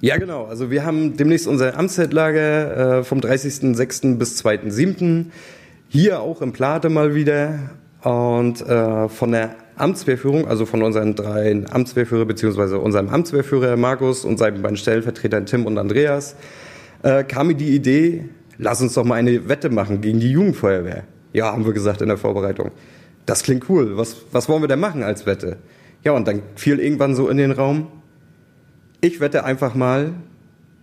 Ja, 0.00 0.18
genau. 0.18 0.44
Also 0.44 0.70
wir 0.70 0.84
haben 0.84 1.16
demnächst 1.16 1.46
unser 1.46 1.76
Amtszeltlager 1.78 2.98
äh, 2.98 3.04
vom 3.04 3.20
30.06. 3.20 4.18
bis 4.18 4.44
2.07. 4.44 5.26
Hier 5.88 6.20
auch 6.20 6.42
im 6.42 6.52
Plate 6.52 6.88
mal 6.90 7.14
wieder. 7.14 7.70
Und 8.02 8.60
äh, 8.60 9.08
von 9.08 9.32
der 9.32 9.56
Amtswehrführung, 9.76 10.48
also 10.48 10.66
von 10.66 10.82
unseren 10.82 11.14
drei 11.14 11.64
Amtswehrführer, 11.70 12.24
beziehungsweise 12.24 12.78
unserem 12.78 13.08
Amtswehrführer 13.08 13.76
Markus 13.76 14.24
und 14.24 14.38
seinen 14.38 14.62
beiden 14.62 14.76
Stellvertretern 14.76 15.46
Tim 15.46 15.66
und 15.66 15.78
Andreas, 15.78 16.36
äh, 17.02 17.24
kam 17.24 17.48
mir 17.48 17.54
die 17.54 17.74
Idee, 17.74 18.24
lass 18.58 18.80
uns 18.80 18.94
doch 18.94 19.04
mal 19.04 19.16
eine 19.16 19.48
Wette 19.48 19.70
machen 19.70 20.00
gegen 20.00 20.20
die 20.20 20.30
Jugendfeuerwehr. 20.30 21.04
Ja, 21.32 21.52
haben 21.52 21.66
wir 21.66 21.72
gesagt 21.72 22.00
in 22.00 22.08
der 22.08 22.16
Vorbereitung. 22.16 22.70
Das 23.26 23.42
klingt 23.42 23.68
cool. 23.68 23.96
Was, 23.96 24.16
was 24.32 24.48
wollen 24.48 24.62
wir 24.62 24.68
denn 24.68 24.80
machen 24.80 25.02
als 25.02 25.26
Wette? 25.26 25.58
Ja, 26.04 26.12
und 26.12 26.26
dann 26.26 26.42
fiel 26.54 26.78
irgendwann 26.78 27.14
so 27.14 27.28
in 27.28 27.36
den 27.36 27.52
Raum, 27.52 27.88
ich 29.00 29.20
wette 29.20 29.44
einfach 29.44 29.74
mal, 29.74 30.14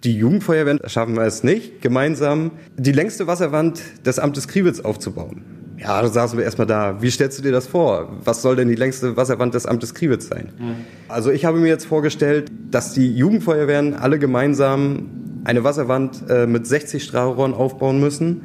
die 0.03 0.17
Jugendfeuerwehr 0.17 0.77
schaffen 0.87 1.15
wir 1.15 1.23
es 1.23 1.43
nicht, 1.43 1.81
gemeinsam 1.81 2.51
die 2.77 2.91
längste 2.91 3.25
Wasserwand 3.25 3.81
des 4.05 4.19
Amtes 4.19 4.47
Kriwitz 4.47 4.81
aufzubauen. 4.81 5.62
Ja, 5.83 6.01
da 6.01 6.07
saßen 6.07 6.37
wir 6.37 6.45
erstmal 6.45 6.65
da. 6.65 7.01
Wie 7.01 7.11
stellst 7.11 7.37
du 7.39 7.43
dir 7.43 7.51
das 7.51 7.67
vor? 7.67 8.17
Was 8.23 8.41
soll 8.41 8.55
denn 8.55 8.69
die 8.69 8.75
längste 8.75 9.17
Wasserwand 9.17 9.53
des 9.53 9.65
Amtes 9.65 9.93
Kriwitz 9.93 10.29
sein? 10.29 10.49
Mhm. 10.57 10.75
Also 11.09 11.29
ich 11.29 11.43
habe 11.43 11.59
mir 11.59 11.67
jetzt 11.67 11.85
vorgestellt, 11.85 12.49
dass 12.71 12.93
die 12.93 13.13
Jugendfeuerwehren 13.13 13.93
alle 13.93 14.17
gemeinsam 14.17 15.09
eine 15.43 15.65
Wasserwand 15.65 16.23
äh, 16.29 16.47
mit 16.47 16.65
60 16.65 17.03
Strahlrohren 17.03 17.53
aufbauen 17.53 17.99
müssen 17.99 18.43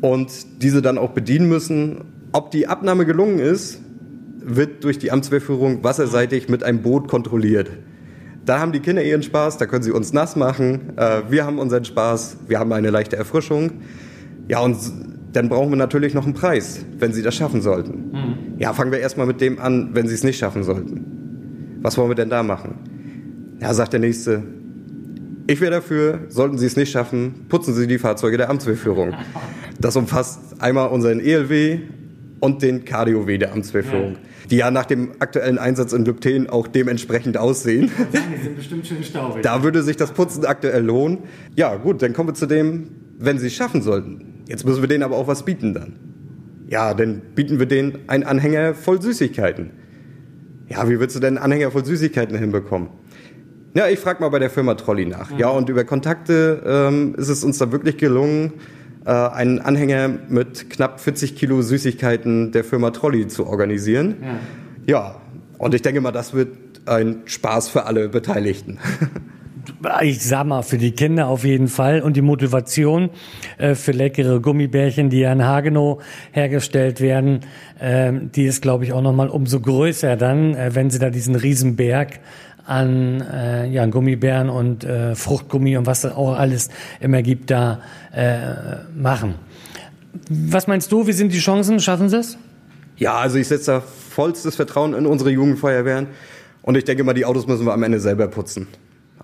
und 0.00 0.30
diese 0.62 0.80
dann 0.80 0.96
auch 0.96 1.10
bedienen 1.10 1.48
müssen. 1.48 2.02
Ob 2.30 2.52
die 2.52 2.68
Abnahme 2.68 3.04
gelungen 3.04 3.40
ist, 3.40 3.80
wird 4.38 4.84
durch 4.84 4.98
die 4.98 5.10
Amtswehrführung 5.10 5.82
wasserseitig 5.82 6.48
mit 6.48 6.62
einem 6.62 6.82
Boot 6.82 7.08
kontrolliert. 7.08 7.70
Da 8.44 8.60
haben 8.60 8.70
die 8.70 8.80
Kinder 8.80 9.02
ihren 9.02 9.22
Spaß, 9.22 9.58
da 9.58 9.66
können 9.66 9.82
sie 9.82 9.90
uns 9.90 10.12
nass 10.12 10.36
machen. 10.36 10.96
Äh, 10.96 11.22
wir 11.30 11.46
haben 11.46 11.58
unseren 11.58 11.84
Spaß, 11.84 12.36
wir 12.46 12.60
haben 12.60 12.72
eine 12.72 12.90
leichte 12.90 13.16
Erfrischung. 13.16 13.72
Ja, 14.46 14.60
und 14.60 14.76
dann 15.34 15.48
brauchen 15.48 15.70
wir 15.70 15.76
natürlich 15.76 16.14
noch 16.14 16.24
einen 16.24 16.34
Preis, 16.34 16.84
wenn 16.98 17.12
sie 17.12 17.22
das 17.22 17.34
schaffen 17.34 17.60
sollten. 17.60 18.10
Mhm. 18.12 18.34
Ja, 18.58 18.72
fangen 18.72 18.92
wir 18.92 19.00
erstmal 19.00 19.26
mit 19.26 19.40
dem 19.40 19.58
an, 19.58 19.90
wenn 19.92 20.06
sie 20.06 20.14
es 20.14 20.22
nicht 20.22 20.38
schaffen 20.38 20.62
sollten. 20.62 21.78
Was 21.82 21.98
wollen 21.98 22.08
wir 22.08 22.14
denn 22.14 22.30
da 22.30 22.42
machen? 22.42 23.56
Ja, 23.60 23.74
sagt 23.74 23.92
der 23.92 24.00
Nächste, 24.00 24.42
ich 25.46 25.60
wäre 25.60 25.72
dafür, 25.72 26.20
sollten 26.28 26.56
Sie 26.56 26.64
es 26.64 26.76
nicht 26.76 26.90
schaffen, 26.90 27.46
putzen 27.50 27.74
Sie 27.74 27.86
die 27.86 27.98
Fahrzeuge 27.98 28.38
der 28.38 28.48
Amtswehrführung. 28.50 29.14
Das 29.80 29.96
umfasst 29.96 30.38
einmal 30.60 30.88
unseren 30.88 31.18
ELW 31.18 31.80
und 32.38 32.62
den 32.62 32.84
KDOW 32.84 33.26
der 33.38 33.52
Amtswehrführung, 33.52 34.12
ja. 34.12 34.18
die 34.48 34.56
ja 34.56 34.70
nach 34.70 34.86
dem 34.86 35.10
aktuellen 35.18 35.58
Einsatz 35.58 35.92
in 35.92 36.04
Lübten 36.04 36.48
auch 36.48 36.68
dementsprechend 36.68 37.36
aussehen. 37.36 37.90
Die 38.12 38.42
sind 38.42 38.56
bestimmt 38.56 38.86
schön 38.86 39.02
staubig. 39.02 39.42
Da 39.42 39.64
würde 39.64 39.82
sich 39.82 39.96
das 39.96 40.12
Putzen 40.12 40.46
aktuell 40.46 40.84
lohnen. 40.84 41.18
Ja, 41.56 41.74
gut, 41.74 42.02
dann 42.02 42.12
kommen 42.12 42.30
wir 42.30 42.34
zu 42.34 42.46
dem, 42.46 42.90
wenn 43.18 43.38
Sie 43.38 43.48
es 43.48 43.54
schaffen 43.54 43.82
sollten. 43.82 44.33
Jetzt 44.46 44.64
müssen 44.64 44.82
wir 44.82 44.88
denen 44.88 45.02
aber 45.02 45.16
auch 45.16 45.26
was 45.26 45.44
bieten 45.44 45.74
dann. 45.74 45.94
Ja, 46.68 46.94
dann 46.94 47.20
bieten 47.34 47.58
wir 47.58 47.66
denen 47.66 47.98
einen 48.08 48.24
Anhänger 48.24 48.74
voll 48.74 49.00
Süßigkeiten. 49.00 49.70
Ja, 50.68 50.88
wie 50.88 50.98
willst 50.98 51.14
du 51.14 51.20
denn 51.20 51.36
einen 51.36 51.44
Anhänger 51.44 51.70
voll 51.70 51.84
Süßigkeiten 51.84 52.36
hinbekommen? 52.36 52.88
Ja, 53.74 53.88
ich 53.88 53.98
frage 53.98 54.20
mal 54.20 54.28
bei 54.28 54.38
der 54.38 54.50
Firma 54.50 54.74
Trolli 54.74 55.04
nach. 55.04 55.30
Mhm. 55.30 55.38
Ja, 55.38 55.48
und 55.48 55.68
über 55.68 55.84
Kontakte 55.84 56.62
ähm, 56.64 57.14
ist 57.16 57.28
es 57.28 57.44
uns 57.44 57.58
da 57.58 57.72
wirklich 57.72 57.96
gelungen, 57.96 58.54
äh, 59.04 59.10
einen 59.10 59.60
Anhänger 59.60 60.08
mit 60.28 60.70
knapp 60.70 61.00
40 61.00 61.36
Kilo 61.36 61.60
Süßigkeiten 61.60 62.52
der 62.52 62.64
Firma 62.64 62.90
Trolli 62.90 63.26
zu 63.28 63.46
organisieren. 63.46 64.16
Ja, 64.86 64.94
ja 64.98 65.20
und 65.58 65.74
ich 65.74 65.82
denke 65.82 66.00
mal, 66.00 66.12
das 66.12 66.34
wird 66.34 66.56
ein 66.86 67.22
Spaß 67.24 67.68
für 67.68 67.84
alle 67.86 68.08
Beteiligten. 68.08 68.78
ich 70.02 70.24
sag 70.24 70.46
mal, 70.46 70.62
für 70.62 70.78
die 70.78 70.92
Kinder 70.92 71.28
auf 71.28 71.44
jeden 71.44 71.68
Fall. 71.68 72.02
Und 72.02 72.16
die 72.16 72.22
Motivation 72.22 73.10
äh, 73.58 73.74
für 73.74 73.92
leckere 73.92 74.40
Gummibärchen, 74.40 75.10
die 75.10 75.20
ja 75.20 75.32
in 75.32 75.44
Hagenow 75.44 76.02
hergestellt 76.32 77.00
werden, 77.00 77.40
äh, 77.78 78.12
die 78.12 78.44
ist, 78.44 78.62
glaube 78.62 78.84
ich, 78.84 78.92
auch 78.92 79.02
nochmal 79.02 79.28
umso 79.28 79.60
größer 79.60 80.16
dann, 80.16 80.54
äh, 80.54 80.74
wenn 80.74 80.90
sie 80.90 80.98
da 80.98 81.10
diesen 81.10 81.34
Riesenberg 81.34 82.20
an 82.66 83.20
äh, 83.20 83.68
ja, 83.68 83.86
Gummibären 83.86 84.48
und 84.48 84.84
äh, 84.84 85.14
Fruchtgummi 85.14 85.76
und 85.76 85.86
was 85.86 86.00
das 86.00 86.14
auch 86.14 86.34
alles 86.34 86.70
immer 87.00 87.22
gibt, 87.22 87.50
da 87.50 87.80
äh, 88.12 88.76
machen. 88.96 89.34
Was 90.30 90.66
meinst 90.66 90.90
du, 90.92 91.06
wie 91.06 91.12
sind 91.12 91.32
die 91.32 91.38
Chancen? 91.38 91.80
Schaffen 91.80 92.08
sie 92.08 92.18
es? 92.18 92.38
Ja, 92.96 93.16
also 93.16 93.38
ich 93.38 93.48
setze 93.48 93.72
da 93.72 93.80
vollstes 93.80 94.56
Vertrauen 94.56 94.94
in 94.94 95.06
unsere 95.06 95.30
Jugendfeuerwehren 95.30 96.06
und 96.62 96.76
ich 96.76 96.84
denke 96.84 97.04
mal, 97.04 97.12
die 97.12 97.24
Autos 97.24 97.46
müssen 97.46 97.66
wir 97.66 97.72
am 97.72 97.82
Ende 97.82 98.00
selber 98.00 98.28
putzen. 98.28 98.68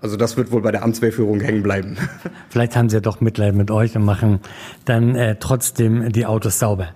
Also 0.01 0.17
das 0.17 0.35
wird 0.35 0.51
wohl 0.51 0.61
bei 0.61 0.71
der 0.71 0.83
Amtswehrführung 0.83 1.39
hängen 1.39 1.61
bleiben. 1.61 1.95
Vielleicht 2.49 2.75
haben 2.75 2.89
sie 2.89 2.97
ja 2.97 3.01
doch 3.01 3.21
Mitleid 3.21 3.53
mit 3.53 3.69
euch 3.69 3.95
und 3.95 4.03
machen 4.03 4.39
dann 4.85 5.15
äh, 5.15 5.35
trotzdem 5.39 6.11
die 6.11 6.25
Autos 6.25 6.57
sauber. 6.57 6.89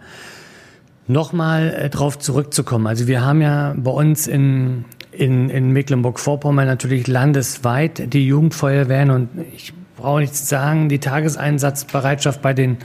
Nochmal 1.07 1.71
äh, 1.71 1.89
drauf 1.89 2.17
zurückzukommen. 2.17 2.87
Also 2.87 3.05
wir 3.05 3.23
haben 3.23 3.41
ja 3.41 3.75
bei 3.77 3.91
uns 3.91 4.25
in, 4.25 4.85
in, 5.11 5.49
in 5.51 5.69
Mecklenburg-Vorpommern 5.69 6.65
natürlich 6.65 7.05
landesweit 7.05 8.11
die 8.11 8.25
Jugendfeuerwehren 8.25 9.11
und 9.11 9.29
ich 9.55 9.71
brauche 9.97 10.21
nichts 10.21 10.49
sagen, 10.49 10.89
die 10.89 10.99
Tageseinsatzbereitschaft 10.99 12.41
bei 12.41 12.53
den 12.53 12.77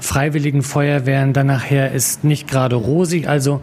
freiwilligen 0.00 0.62
Feuerwehren 0.62 1.34
dann 1.34 1.48
nachher 1.48 1.92
ist 1.92 2.24
nicht 2.24 2.48
gerade 2.48 2.76
rosig. 2.76 3.28
Also 3.28 3.60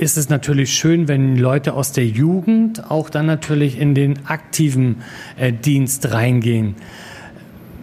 ist 0.00 0.16
es 0.16 0.30
natürlich 0.30 0.72
schön, 0.72 1.08
wenn 1.08 1.36
Leute 1.36 1.74
aus 1.74 1.92
der 1.92 2.06
Jugend 2.06 2.90
auch 2.90 3.10
dann 3.10 3.26
natürlich 3.26 3.78
in 3.78 3.94
den 3.94 4.26
aktiven 4.26 5.02
äh, 5.36 5.52
Dienst 5.52 6.10
reingehen. 6.10 6.74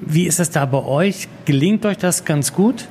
Wie 0.01 0.25
ist 0.25 0.39
es 0.39 0.49
da 0.49 0.65
bei 0.65 0.83
euch? 0.83 1.27
Gelingt 1.45 1.85
euch 1.85 1.97
das 1.97 2.25
ganz 2.25 2.53
gut? 2.53 2.87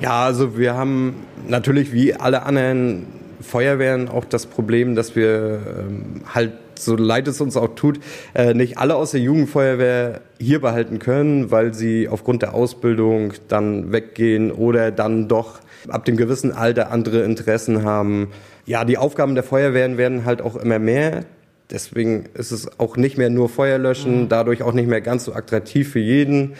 Ja, 0.00 0.24
also 0.24 0.58
wir 0.58 0.74
haben 0.74 1.14
natürlich 1.46 1.92
wie 1.92 2.14
alle 2.14 2.42
anderen 2.42 3.06
Feuerwehren 3.40 4.08
auch 4.08 4.24
das 4.24 4.46
Problem, 4.46 4.96
dass 4.96 5.14
wir 5.14 5.60
ähm, 5.78 6.22
halt, 6.34 6.52
so 6.74 6.96
leid 6.96 7.28
es 7.28 7.40
uns 7.40 7.56
auch 7.56 7.76
tut, 7.76 8.00
äh, 8.34 8.52
nicht 8.54 8.78
alle 8.78 8.96
aus 8.96 9.12
der 9.12 9.20
Jugendfeuerwehr 9.20 10.22
hier 10.40 10.60
behalten 10.60 10.98
können, 10.98 11.52
weil 11.52 11.72
sie 11.72 12.08
aufgrund 12.08 12.42
der 12.42 12.54
Ausbildung 12.54 13.32
dann 13.46 13.92
weggehen 13.92 14.50
oder 14.50 14.90
dann 14.90 15.28
doch 15.28 15.60
ab 15.88 16.04
dem 16.04 16.16
gewissen 16.16 16.52
Alter 16.52 16.90
andere 16.90 17.22
Interessen 17.22 17.84
haben. 17.84 18.28
Ja, 18.66 18.84
die 18.84 18.98
Aufgaben 18.98 19.34
der 19.34 19.44
Feuerwehren 19.44 19.96
werden 19.96 20.24
halt 20.24 20.42
auch 20.42 20.56
immer 20.56 20.78
mehr. 20.78 21.24
Deswegen 21.70 22.24
ist 22.34 22.50
es 22.50 22.78
auch 22.78 22.96
nicht 22.96 23.16
mehr 23.16 23.30
nur 23.30 23.48
Feuer 23.48 23.78
löschen, 23.78 24.22
mhm. 24.22 24.28
dadurch 24.28 24.62
auch 24.62 24.72
nicht 24.72 24.88
mehr 24.88 25.00
ganz 25.00 25.24
so 25.24 25.32
attraktiv 25.34 25.90
für 25.90 26.00
jeden. 26.00 26.54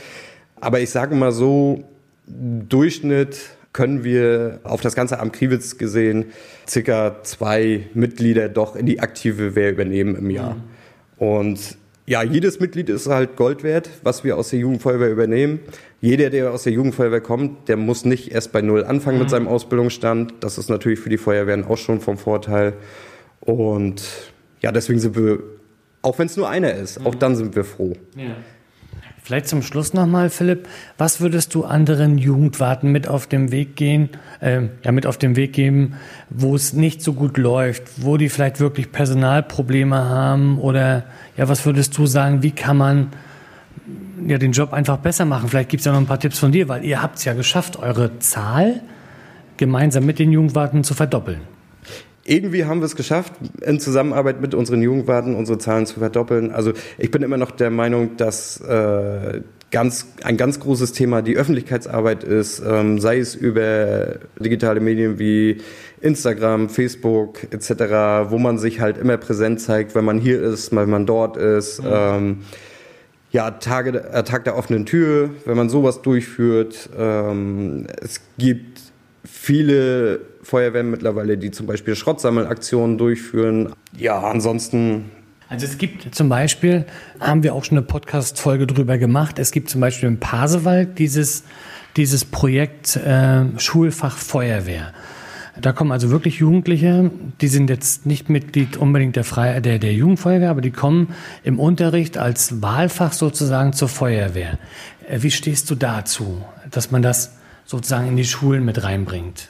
Aber 0.61 0.81
ich 0.81 0.91
sage 0.91 1.15
mal 1.15 1.33
so, 1.33 1.85
Durchschnitt 2.27 3.39
können 3.73 4.05
wir 4.05 4.61
auf 4.63 4.81
das 4.81 4.95
ganze 4.95 5.21
Amt 5.21 5.33
Kriwitz 5.33 5.79
gesehen 5.79 6.27
circa 6.69 7.23
zwei 7.23 7.87
Mitglieder 7.95 8.49
doch 8.49 8.77
in 8.77 8.87
die 8.87 9.01
aktive 9.01 9.55
Wehr 9.55 9.73
übernehmen 9.73 10.17
im 10.17 10.31
Jahr. 10.31 10.55
Mhm. 10.55 10.63
Und 11.25 11.77
ja, 12.11 12.25
jedes 12.25 12.59
Mitglied 12.59 12.89
ist 12.89 13.07
halt 13.07 13.37
Gold 13.37 13.63
wert, 13.63 13.89
was 14.03 14.25
wir 14.25 14.37
aus 14.37 14.51
der 14.51 14.59
Jugendfeuerwehr 14.59 15.13
übernehmen. 15.13 15.61
Jeder, 16.01 16.29
der 16.29 16.51
aus 16.51 16.65
der 16.65 16.73
Jugendfeuerwehr 16.73 17.21
kommt, 17.21 17.69
der 17.69 17.77
muss 17.77 18.05
nicht 18.05 18.33
erst 18.33 18.51
bei 18.51 18.63
Null 18.63 18.83
anfangen 18.83 19.19
mhm. 19.19 19.23
mit 19.23 19.31
seinem 19.31 19.47
Ausbildungsstand. 19.47 20.35
Das 20.41 20.59
ist 20.59 20.69
natürlich 20.69 20.99
für 20.99 21.09
die 21.09 21.19
Feuerwehren 21.19 21.65
auch 21.65 21.79
schon 21.79 22.01
vom 22.01 22.19
Vorteil. 22.19 22.73
Und 23.39 24.03
ja, 24.61 24.73
deswegen 24.73 24.99
sind 24.99 25.15
wir, 25.15 25.39
auch 26.03 26.19
wenn 26.19 26.27
es 26.27 26.37
nur 26.37 26.49
einer 26.49 26.75
ist, 26.75 26.99
mhm. 26.99 27.07
auch 27.07 27.15
dann 27.15 27.37
sind 27.37 27.55
wir 27.55 27.63
froh. 27.63 27.93
Ja. 28.17 28.35
Vielleicht 29.23 29.49
zum 29.49 29.63
Schluss 29.63 29.93
nochmal, 29.93 30.31
Philipp, 30.31 30.67
was 30.99 31.21
würdest 31.21 31.55
du 31.55 31.65
anderen 31.65 32.19
Jugendwarten 32.19 32.91
mit 32.91 33.07
auf 33.07 33.27
dem 33.27 33.53
Weg 33.53 33.77
gehen, 33.77 34.09
äh, 34.41 34.63
ja, 34.83 34.93
mit 34.93 35.07
auf 35.07 35.19
den 35.19 35.37
Weg 35.37 35.53
geben, 35.53 35.95
wo 36.31 36.55
es 36.55 36.73
nicht 36.73 37.03
so 37.03 37.13
gut 37.13 37.37
läuft, 37.37 37.83
wo 38.03 38.17
die 38.17 38.29
vielleicht 38.29 38.61
wirklich 38.61 38.91
Personalprobleme 38.91 39.97
haben 39.97 40.59
oder 40.59 41.05
ja, 41.37 41.49
was 41.49 41.65
würdest 41.67 41.97
du 41.99 42.07
sagen, 42.07 42.43
wie 42.43 42.51
kann 42.51 42.77
man 42.77 43.09
ja 44.27 44.39
den 44.39 44.53
Job 44.53 44.73
einfach 44.73 44.99
besser 44.99 45.25
machen? 45.25 45.49
Vielleicht 45.49 45.69
gibt 45.69 45.83
es 45.83 45.85
ja 45.85 45.93
noch 45.93 46.01
ein 46.01 46.07
paar 46.07 46.21
Tipps 46.21 46.39
von 46.39 46.53
dir, 46.53 46.69
weil 46.69 46.85
ihr 46.85 47.03
habt 47.03 47.19
es 47.19 47.25
ja 47.25 47.35
geschafft, 47.35 47.79
eure 47.79 48.19
Zahl 48.19 48.81
gemeinsam 49.59 50.07
mit 50.07 50.19
den 50.19 50.33
Jugendwarten 50.33 50.83
zu 50.83 50.95
verdoppeln 50.95 51.41
irgendwie 52.31 52.65
haben 52.65 52.81
wir 52.81 52.87
es 52.87 52.95
geschafft, 52.95 53.33
in 53.61 53.81
Zusammenarbeit 53.81 54.41
mit 54.41 54.55
unseren 54.55 54.81
Jugendwarten 54.81 55.35
unsere 55.35 55.59
Zahlen 55.59 55.85
zu 55.87 55.99
verdoppeln. 55.99 56.53
Also 56.53 56.73
ich 56.97 57.11
bin 57.11 57.23
immer 57.23 57.37
noch 57.37 57.51
der 57.51 57.71
Meinung, 57.71 58.17
dass 58.17 58.61
äh, 58.61 59.41
ganz, 59.73 60.07
ein 60.23 60.37
ganz 60.37 60.61
großes 60.61 60.93
Thema 60.93 61.23
die 61.23 61.37
Öffentlichkeitsarbeit 61.37 62.23
ist, 62.23 62.63
ähm, 62.65 63.01
sei 63.01 63.19
es 63.19 63.35
über 63.35 64.21
digitale 64.39 64.79
Medien 64.79 65.19
wie 65.19 65.59
Instagram, 66.01 66.69
Facebook 66.69 67.49
etc., 67.51 68.31
wo 68.31 68.39
man 68.39 68.59
sich 68.59 68.79
halt 68.79 68.97
immer 68.97 69.17
präsent 69.17 69.61
zeigt, 69.61 69.97
wenn 69.97 70.05
man 70.05 70.21
hier 70.21 70.41
ist, 70.41 70.75
wenn 70.75 70.89
man 70.89 71.07
dort 71.07 71.37
ist. 71.37 71.83
Mhm. 71.83 71.89
Ähm, 71.91 72.39
ja, 73.33 73.51
Tage, 73.51 74.05
äh, 74.05 74.23
Tag 74.23 74.45
der 74.45 74.57
offenen 74.57 74.87
Tür, 74.87 75.31
wenn 75.47 75.57
man 75.57 75.69
sowas 75.69 76.01
durchführt. 76.03 76.91
Ähm, 76.97 77.89
es 78.01 78.21
gibt 78.39 78.81
viele 79.25 80.30
Feuerwehren 80.43 80.91
mittlerweile, 80.91 81.39
die 81.39 81.51
zum 81.51 81.67
Beispiel 81.67 81.95
Schrottsammelaktionen 81.97 82.99
durchführen. 82.99 83.73
Ja, 83.97 84.21
ansonsten 84.21 85.11
also 85.51 85.67
es 85.67 85.79
gibt 85.79 86.15
zum 86.15 86.29
Beispiel, 86.29 86.85
haben 87.19 87.43
wir 87.43 87.57
auch 87.57 87.65
schon 87.65 87.77
eine 87.77 87.85
Podcast-Folge 87.85 88.69
drüber 88.69 88.99
gemacht, 88.99 89.41
es 89.41 89.51
gibt 89.51 89.69
zum 89.69 89.81
Beispiel 89.81 90.09
im 90.09 90.21
Pasewald 90.21 91.01
dieses, 91.01 91.43
dieses 91.97 92.25
Projekt 92.25 92.95
äh, 92.95 93.47
Schulfach 93.59 94.17
Feuerwehr. 94.17 94.95
Da 95.61 95.73
kommen 95.73 95.91
also 95.91 96.11
wirklich 96.11 96.37
Jugendliche, 96.37 97.11
die 97.41 97.49
sind 97.49 97.69
jetzt 97.69 98.07
nicht 98.07 98.29
Mitglied 98.29 98.77
unbedingt 98.77 99.17
der, 99.17 99.25
Freie, 99.25 99.61
der, 99.61 99.81
der 99.81 99.93
Jugendfeuerwehr, 99.93 100.51
aber 100.51 100.61
die 100.61 100.71
kommen 100.71 101.15
im 101.43 101.59
Unterricht 101.59 102.17
als 102.17 102.63
Wahlfach 102.63 103.13
sozusagen 103.13 103.73
zur 103.73 103.89
Feuerwehr. 103.89 104.57
Äh, 105.09 105.23
wie 105.23 105.33
stehst 105.33 105.69
du 105.69 105.75
dazu, 105.75 106.45
dass 106.71 106.93
man 106.93 107.03
das 107.03 107.37
sozusagen 107.67 108.07
in 108.07 108.17
die 108.17 108.25
Schulen 108.25 108.65
mit 108.65 108.85
reinbringt? 108.85 109.49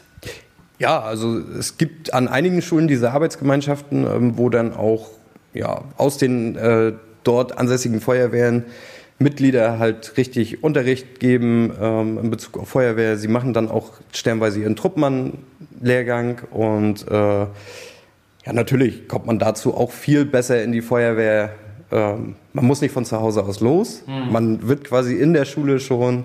Ja, 0.81 1.03
also 1.03 1.39
es 1.39 1.77
gibt 1.77 2.15
an 2.15 2.27
einigen 2.27 2.63
Schulen 2.63 2.89
diese 2.89 3.13
Arbeitsgemeinschaften, 3.13 4.07
ähm, 4.07 4.39
wo 4.39 4.49
dann 4.49 4.75
auch 4.75 5.11
ja, 5.53 5.85
aus 5.99 6.17
den 6.17 6.57
äh, 6.57 6.95
dort 7.23 7.59
ansässigen 7.59 8.01
Feuerwehren 8.01 8.65
Mitglieder 9.19 9.79
halt 9.79 10.17
richtig 10.17 10.65
Unterricht 10.65 11.21
geben 11.21 11.71
ähm, 11.79 12.19
in 12.23 12.31
Bezug 12.31 12.59
auf 12.59 12.71
Feuerwehr. 12.71 13.19
Sie 13.19 13.29
machen 13.29 13.53
dann 13.53 13.69
auch 13.69 13.93
stellenweise 14.15 14.61
ihren 14.61 14.75
Truppmann-Lehrgang 14.75 16.41
und 16.51 17.07
äh, 17.07 17.13
ja, 17.13 17.49
natürlich 18.55 19.07
kommt 19.07 19.27
man 19.27 19.39
dazu 19.39 19.77
auch 19.77 19.93
viel 19.93 20.25
besser 20.25 20.65
in 20.65 20.73
die 20.73 20.81
Feuerwehr. 20.81 21.51
Ähm, 21.93 22.37
man 22.55 22.65
muss 22.65 22.81
nicht 22.81 22.93
von 22.93 23.05
zu 23.05 23.21
Hause 23.21 23.45
aus 23.45 23.61
los. 23.61 24.03
Mhm. 24.07 24.33
Man 24.33 24.67
wird 24.67 24.85
quasi 24.85 25.17
in 25.17 25.35
der 25.35 25.45
Schule 25.45 25.79
schon 25.79 26.25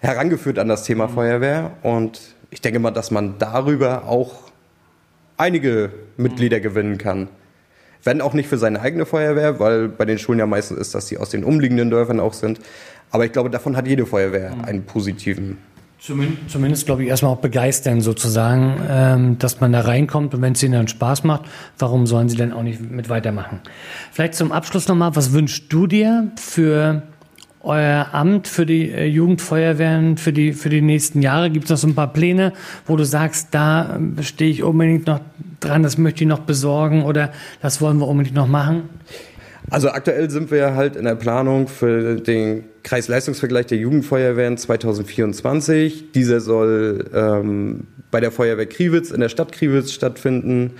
herangeführt 0.00 0.58
an 0.58 0.68
das 0.68 0.84
Thema 0.84 1.06
mhm. 1.06 1.12
Feuerwehr 1.14 1.70
und 1.82 2.20
ich 2.50 2.60
denke 2.60 2.78
mal, 2.78 2.90
dass 2.90 3.10
man 3.10 3.38
darüber 3.38 4.06
auch 4.06 4.34
einige 5.36 5.92
Mitglieder 6.16 6.60
gewinnen 6.60 6.98
kann. 6.98 7.28
Wenn 8.04 8.20
auch 8.20 8.32
nicht 8.32 8.48
für 8.48 8.58
seine 8.58 8.80
eigene 8.80 9.06
Feuerwehr, 9.06 9.58
weil 9.60 9.88
bei 9.88 10.04
den 10.04 10.18
Schulen 10.18 10.38
ja 10.38 10.46
meistens 10.46 10.78
ist, 10.78 10.94
dass 10.94 11.08
sie 11.08 11.18
aus 11.18 11.30
den 11.30 11.44
umliegenden 11.44 11.90
Dörfern 11.90 12.20
auch 12.20 12.32
sind. 12.32 12.60
Aber 13.10 13.24
ich 13.24 13.32
glaube, 13.32 13.50
davon 13.50 13.76
hat 13.76 13.86
jede 13.86 14.06
Feuerwehr 14.06 14.54
mhm. 14.54 14.64
einen 14.64 14.84
positiven. 14.84 15.58
Zumindest, 16.00 16.50
zumindest 16.50 16.86
glaube 16.86 17.02
ich, 17.02 17.08
erstmal 17.08 17.32
auch 17.32 17.40
begeistern 17.40 18.00
sozusagen, 18.00 18.80
ähm, 18.88 19.38
dass 19.40 19.60
man 19.60 19.72
da 19.72 19.80
reinkommt 19.80 20.32
und 20.32 20.42
wenn 20.42 20.52
es 20.52 20.62
ihnen 20.62 20.74
dann 20.74 20.86
Spaß 20.86 21.24
macht, 21.24 21.46
warum 21.76 22.06
sollen 22.06 22.28
sie 22.28 22.36
denn 22.36 22.52
auch 22.52 22.62
nicht 22.62 22.80
mit 22.80 23.08
weitermachen? 23.08 23.60
Vielleicht 24.12 24.34
zum 24.34 24.52
Abschluss 24.52 24.86
nochmal, 24.86 25.16
was 25.16 25.32
wünschst 25.32 25.72
du 25.72 25.88
dir 25.88 26.30
für 26.36 27.02
euer 27.68 28.08
Amt 28.12 28.48
für 28.48 28.66
die 28.66 28.90
äh, 28.90 29.04
Jugendfeuerwehren 29.04 30.16
für 30.16 30.32
die, 30.32 30.52
für 30.52 30.70
die 30.70 30.80
nächsten 30.80 31.22
Jahre? 31.22 31.50
Gibt 31.50 31.66
es 31.66 31.70
noch 31.70 31.76
so 31.76 31.86
ein 31.86 31.94
paar 31.94 32.12
Pläne, 32.12 32.52
wo 32.86 32.96
du 32.96 33.04
sagst, 33.04 33.48
da 33.52 33.96
ähm, 33.96 34.16
stehe 34.22 34.50
ich 34.50 34.62
unbedingt 34.62 35.06
noch 35.06 35.20
dran, 35.60 35.82
das 35.82 35.98
möchte 35.98 36.24
ich 36.24 36.28
noch 36.28 36.40
besorgen 36.40 37.04
oder 37.04 37.30
das 37.62 37.80
wollen 37.80 37.98
wir 37.98 38.08
unbedingt 38.08 38.34
noch 38.34 38.48
machen? 38.48 38.88
Also 39.70 39.90
aktuell 39.90 40.30
sind 40.30 40.50
wir 40.50 40.74
halt 40.74 40.96
in 40.96 41.04
der 41.04 41.14
Planung 41.14 41.68
für 41.68 42.16
den 42.16 42.64
Kreisleistungsvergleich 42.84 43.66
der 43.66 43.78
Jugendfeuerwehren 43.78 44.56
2024. 44.56 46.12
Dieser 46.12 46.40
soll 46.40 47.04
ähm, 47.14 47.86
bei 48.10 48.20
der 48.20 48.32
Feuerwehr 48.32 48.66
Kriwitz 48.66 49.10
in 49.10 49.20
der 49.20 49.28
Stadt 49.28 49.52
Kriwitz 49.52 49.92
stattfinden. 49.92 50.72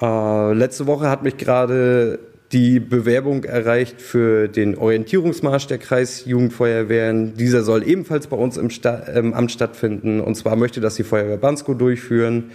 Äh, 0.00 0.52
letzte 0.54 0.86
Woche 0.88 1.08
hat 1.08 1.22
mich 1.22 1.36
gerade 1.36 2.18
die 2.52 2.78
Bewerbung 2.78 3.44
erreicht 3.44 4.00
für 4.00 4.48
den 4.48 4.78
Orientierungsmarsch 4.78 5.66
der 5.66 5.78
Kreisjugendfeuerwehren. 5.78 7.34
Dieser 7.34 7.62
soll 7.62 7.86
ebenfalls 7.86 8.28
bei 8.28 8.36
uns 8.36 8.56
im, 8.56 8.70
Sta 8.70 8.94
im 8.94 9.34
Amt 9.34 9.50
stattfinden. 9.50 10.20
Und 10.20 10.36
zwar 10.36 10.54
möchte 10.54 10.80
das 10.80 10.94
die 10.94 11.02
Feuerwehr 11.02 11.38
Bansko 11.38 11.74
durchführen. 11.74 12.52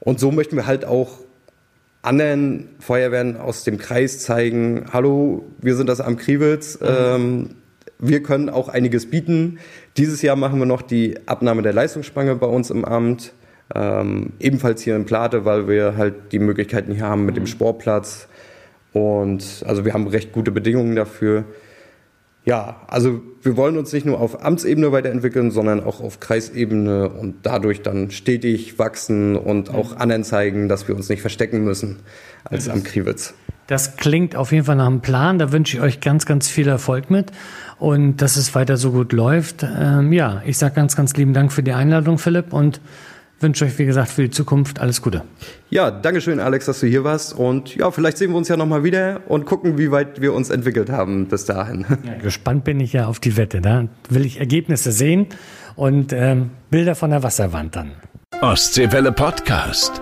Und 0.00 0.18
so 0.18 0.30
möchten 0.30 0.56
wir 0.56 0.66
halt 0.66 0.84
auch 0.86 1.18
anderen 2.00 2.70
Feuerwehren 2.78 3.36
aus 3.36 3.64
dem 3.64 3.76
Kreis 3.76 4.20
zeigen, 4.20 4.86
hallo, 4.92 5.44
wir 5.60 5.76
sind 5.76 5.88
das 5.88 6.00
Amt 6.00 6.20
Kriwitz. 6.20 6.80
Mhm. 6.80 6.86
Ähm, 6.88 7.50
wir 7.98 8.22
können 8.22 8.48
auch 8.48 8.68
einiges 8.68 9.10
bieten. 9.10 9.58
Dieses 9.96 10.22
Jahr 10.22 10.36
machen 10.36 10.58
wir 10.58 10.66
noch 10.66 10.82
die 10.82 11.18
Abnahme 11.26 11.62
der 11.62 11.72
Leistungsspange 11.72 12.36
bei 12.36 12.46
uns 12.46 12.70
im 12.70 12.84
Amt. 12.84 13.32
Ähm, 13.74 14.32
ebenfalls 14.40 14.80
hier 14.80 14.96
in 14.96 15.04
Plate, 15.04 15.44
weil 15.44 15.68
wir 15.68 15.98
halt 15.98 16.32
die 16.32 16.38
Möglichkeiten 16.38 16.94
hier 16.94 17.04
haben 17.04 17.26
mit 17.26 17.36
dem 17.36 17.42
mhm. 17.42 17.48
Sportplatz 17.48 18.28
und 18.92 19.64
also 19.66 19.84
wir 19.84 19.94
haben 19.94 20.06
recht 20.06 20.32
gute 20.32 20.50
Bedingungen 20.50 20.96
dafür. 20.96 21.44
Ja, 22.44 22.80
also 22.86 23.20
wir 23.42 23.58
wollen 23.58 23.76
uns 23.76 23.92
nicht 23.92 24.06
nur 24.06 24.20
auf 24.20 24.42
Amtsebene 24.42 24.90
weiterentwickeln, 24.90 25.50
sondern 25.50 25.84
auch 25.84 26.00
auf 26.00 26.18
Kreisebene 26.18 27.10
und 27.10 27.36
dadurch 27.42 27.82
dann 27.82 28.10
stetig 28.10 28.78
wachsen 28.78 29.36
und 29.36 29.68
auch 29.68 29.96
anderen 29.96 30.24
zeigen, 30.24 30.68
dass 30.68 30.88
wir 30.88 30.96
uns 30.96 31.10
nicht 31.10 31.20
verstecken 31.20 31.62
müssen 31.62 31.98
als 32.44 32.70
am 32.70 32.82
Kriwitz. 32.84 33.34
Das 33.66 33.96
klingt 33.96 34.34
auf 34.34 34.50
jeden 34.50 34.64
Fall 34.64 34.76
nach 34.76 34.86
einem 34.86 35.02
Plan. 35.02 35.38
Da 35.38 35.52
wünsche 35.52 35.76
ich 35.76 35.82
euch 35.82 36.00
ganz, 36.00 36.24
ganz 36.24 36.48
viel 36.48 36.68
Erfolg 36.68 37.10
mit 37.10 37.32
und 37.78 38.16
dass 38.22 38.36
es 38.38 38.54
weiter 38.54 38.78
so 38.78 38.92
gut 38.92 39.12
läuft. 39.12 39.62
Ähm, 39.62 40.10
ja, 40.14 40.42
ich 40.46 40.56
sage 40.56 40.74
ganz, 40.74 40.96
ganz 40.96 41.14
lieben 41.16 41.34
Dank 41.34 41.52
für 41.52 41.62
die 41.62 41.72
Einladung, 41.72 42.16
Philipp, 42.16 42.54
und 42.54 42.80
wünsche 43.40 43.64
euch, 43.64 43.78
wie 43.78 43.86
gesagt, 43.86 44.10
für 44.10 44.22
die 44.22 44.30
Zukunft 44.30 44.80
alles 44.80 45.02
Gute. 45.02 45.22
Ja, 45.70 45.90
Dankeschön, 45.90 46.40
Alex, 46.40 46.66
dass 46.66 46.80
du 46.80 46.86
hier 46.86 47.04
warst. 47.04 47.34
Und 47.34 47.76
ja, 47.76 47.90
vielleicht 47.90 48.18
sehen 48.18 48.30
wir 48.30 48.36
uns 48.36 48.48
ja 48.48 48.56
nochmal 48.56 48.84
wieder 48.84 49.20
und 49.28 49.46
gucken, 49.46 49.78
wie 49.78 49.90
weit 49.90 50.20
wir 50.20 50.32
uns 50.32 50.50
entwickelt 50.50 50.90
haben 50.90 51.26
bis 51.26 51.44
dahin. 51.44 51.86
Ja, 52.04 52.14
gespannt 52.14 52.64
bin 52.64 52.80
ich 52.80 52.92
ja 52.92 53.06
auf 53.06 53.18
die 53.18 53.36
Wette. 53.36 53.60
Da 53.60 53.88
will 54.08 54.24
ich 54.24 54.38
Ergebnisse 54.38 54.92
sehen 54.92 55.26
und 55.76 56.12
ähm, 56.12 56.50
Bilder 56.70 56.94
von 56.94 57.10
der 57.10 57.22
Wasserwand 57.22 57.76
dann. 57.76 57.90
Ostseewelle 58.40 59.12
Podcast. 59.12 60.00